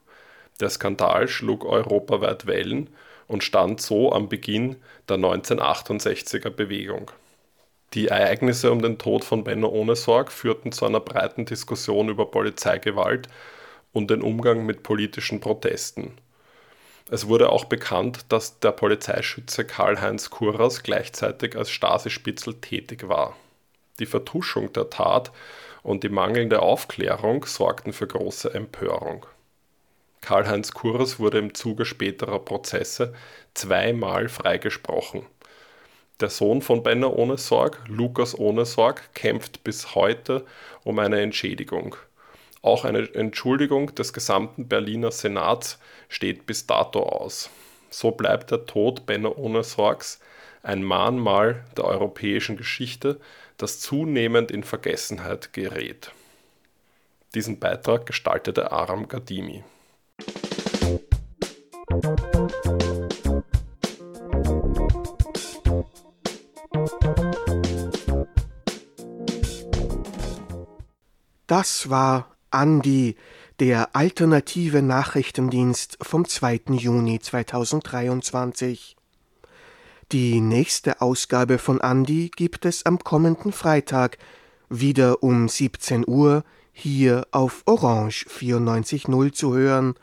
Der 0.60 0.68
Skandal 0.68 1.26
schlug 1.26 1.64
europaweit 1.64 2.46
Wellen 2.46 2.90
und 3.26 3.44
stand 3.44 3.80
so 3.80 4.12
am 4.12 4.28
Beginn 4.28 4.76
der 5.08 5.16
1968er 5.16 6.50
Bewegung. 6.50 7.10
Die 7.94 8.08
Ereignisse 8.08 8.70
um 8.72 8.82
den 8.82 8.98
Tod 8.98 9.24
von 9.24 9.44
Benno 9.44 9.68
Ohnesorg 9.68 10.30
führten 10.30 10.72
zu 10.72 10.84
einer 10.84 11.00
breiten 11.00 11.46
Diskussion 11.46 12.08
über 12.08 12.30
Polizeigewalt 12.30 13.28
und 13.92 14.10
den 14.10 14.20
Umgang 14.20 14.66
mit 14.66 14.82
politischen 14.82 15.40
Protesten. 15.40 16.12
Es 17.08 17.28
wurde 17.28 17.50
auch 17.50 17.66
bekannt, 17.66 18.26
dass 18.30 18.58
der 18.58 18.72
Polizeischütze 18.72 19.64
Karl-Heinz 19.64 20.30
Kuras 20.30 20.82
gleichzeitig 20.82 21.56
als 21.56 21.70
Stasi-Spitzel 21.70 22.54
tätig 22.60 23.08
war. 23.08 23.36
Die 24.00 24.06
Vertuschung 24.06 24.72
der 24.72 24.90
Tat 24.90 25.30
und 25.84 26.02
die 26.02 26.08
mangelnde 26.08 26.62
Aufklärung 26.62 27.44
sorgten 27.46 27.92
für 27.92 28.08
große 28.08 28.52
Empörung. 28.52 29.24
Karl-Heinz 30.20 30.72
Kuras 30.72 31.20
wurde 31.20 31.38
im 31.38 31.54
Zuge 31.54 31.84
späterer 31.84 32.40
Prozesse 32.40 33.14
zweimal 33.54 34.28
freigesprochen. 34.28 35.24
Der 36.18 36.30
Sohn 36.30 36.60
von 36.60 36.82
Benno 36.82 37.10
ohne 37.10 37.38
Sorg, 37.38 37.84
Lukas 37.86 38.36
ohne 38.36 38.64
Sorg, 38.64 39.14
kämpft 39.14 39.62
bis 39.62 39.94
heute 39.94 40.44
um 40.82 40.98
eine 40.98 41.20
Entschädigung. 41.20 41.94
Auch 42.62 42.84
eine 42.84 43.14
Entschuldigung 43.14 43.94
des 43.94 44.12
gesamten 44.12 44.66
Berliner 44.66 45.12
Senats 45.12 45.78
steht 46.08 46.46
bis 46.46 46.66
dato 46.66 47.02
aus. 47.02 47.50
So 47.90 48.10
bleibt 48.10 48.50
der 48.50 48.66
Tod 48.66 49.06
Benno 49.06 49.32
ohne 49.32 49.62
Sorgs 49.62 50.20
ein 50.62 50.82
Mahnmal 50.82 51.64
der 51.76 51.84
europäischen 51.84 52.56
Geschichte, 52.56 53.20
das 53.56 53.80
zunehmend 53.80 54.50
in 54.50 54.64
Vergessenheit 54.64 55.52
gerät. 55.52 56.10
Diesen 57.34 57.58
Beitrag 57.58 58.06
gestaltete 58.06 58.72
Aram 58.72 59.08
Gadimi. 59.08 59.62
Das 71.46 71.88
war 71.88 72.36
Andi, 72.50 73.16
der 73.60 73.96
alternative 73.96 74.82
Nachrichtendienst 74.82 75.98
vom 76.02 76.28
2. 76.28 76.60
Juni 76.72 77.20
2023. 77.20 78.96
Die 80.12 80.40
nächste 80.40 81.00
Ausgabe 81.00 81.58
von 81.58 81.80
Andi 81.80 82.30
gibt 82.34 82.64
es 82.64 82.86
am 82.86 82.98
kommenden 82.98 83.52
Freitag, 83.52 84.18
wieder 84.68 85.22
um 85.22 85.48
17 85.48 86.04
Uhr, 86.06 86.44
hier 86.72 87.26
auf 87.30 87.62
Orange 87.64 88.26
94.0 88.28 89.32
zu 89.32 89.54
hören. 89.54 89.94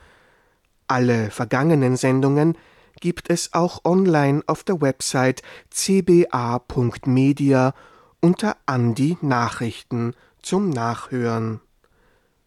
Alle 0.87 1.29
vergangenen 1.29 1.95
Sendungen 1.95 2.57
gibt 2.99 3.29
es 3.29 3.53
auch 3.53 3.85
online 3.85 4.41
auf 4.47 4.63
der 4.63 4.81
Website 4.81 5.43
cba.media 5.69 7.73
unter 8.19 8.57
Andi 8.65 9.17
Nachrichten 9.21 10.15
zum 10.41 10.69
Nachhören. 10.69 11.61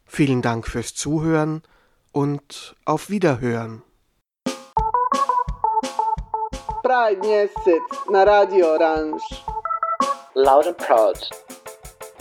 Vielen 0.07 0.43
Dank 0.43 0.67
fürs 0.67 0.95
Zuhören 0.95 1.63
und 2.13 2.77
auf 2.85 3.11
Wiederhören. 3.11 3.83
Pride 6.83 7.21
mjesec 7.21 7.83
na 8.11 8.23
Radio 8.23 8.75
Orange. 8.75 9.23
Loud 10.35 10.67
and 10.67 10.77
Proud. 10.79 11.31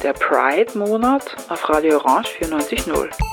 Der 0.01 0.13
Pride-Monat 0.13 1.35
auf 1.49 1.69
Radio 1.69 1.97
Orange 1.97 2.29
94.0. 2.41 3.24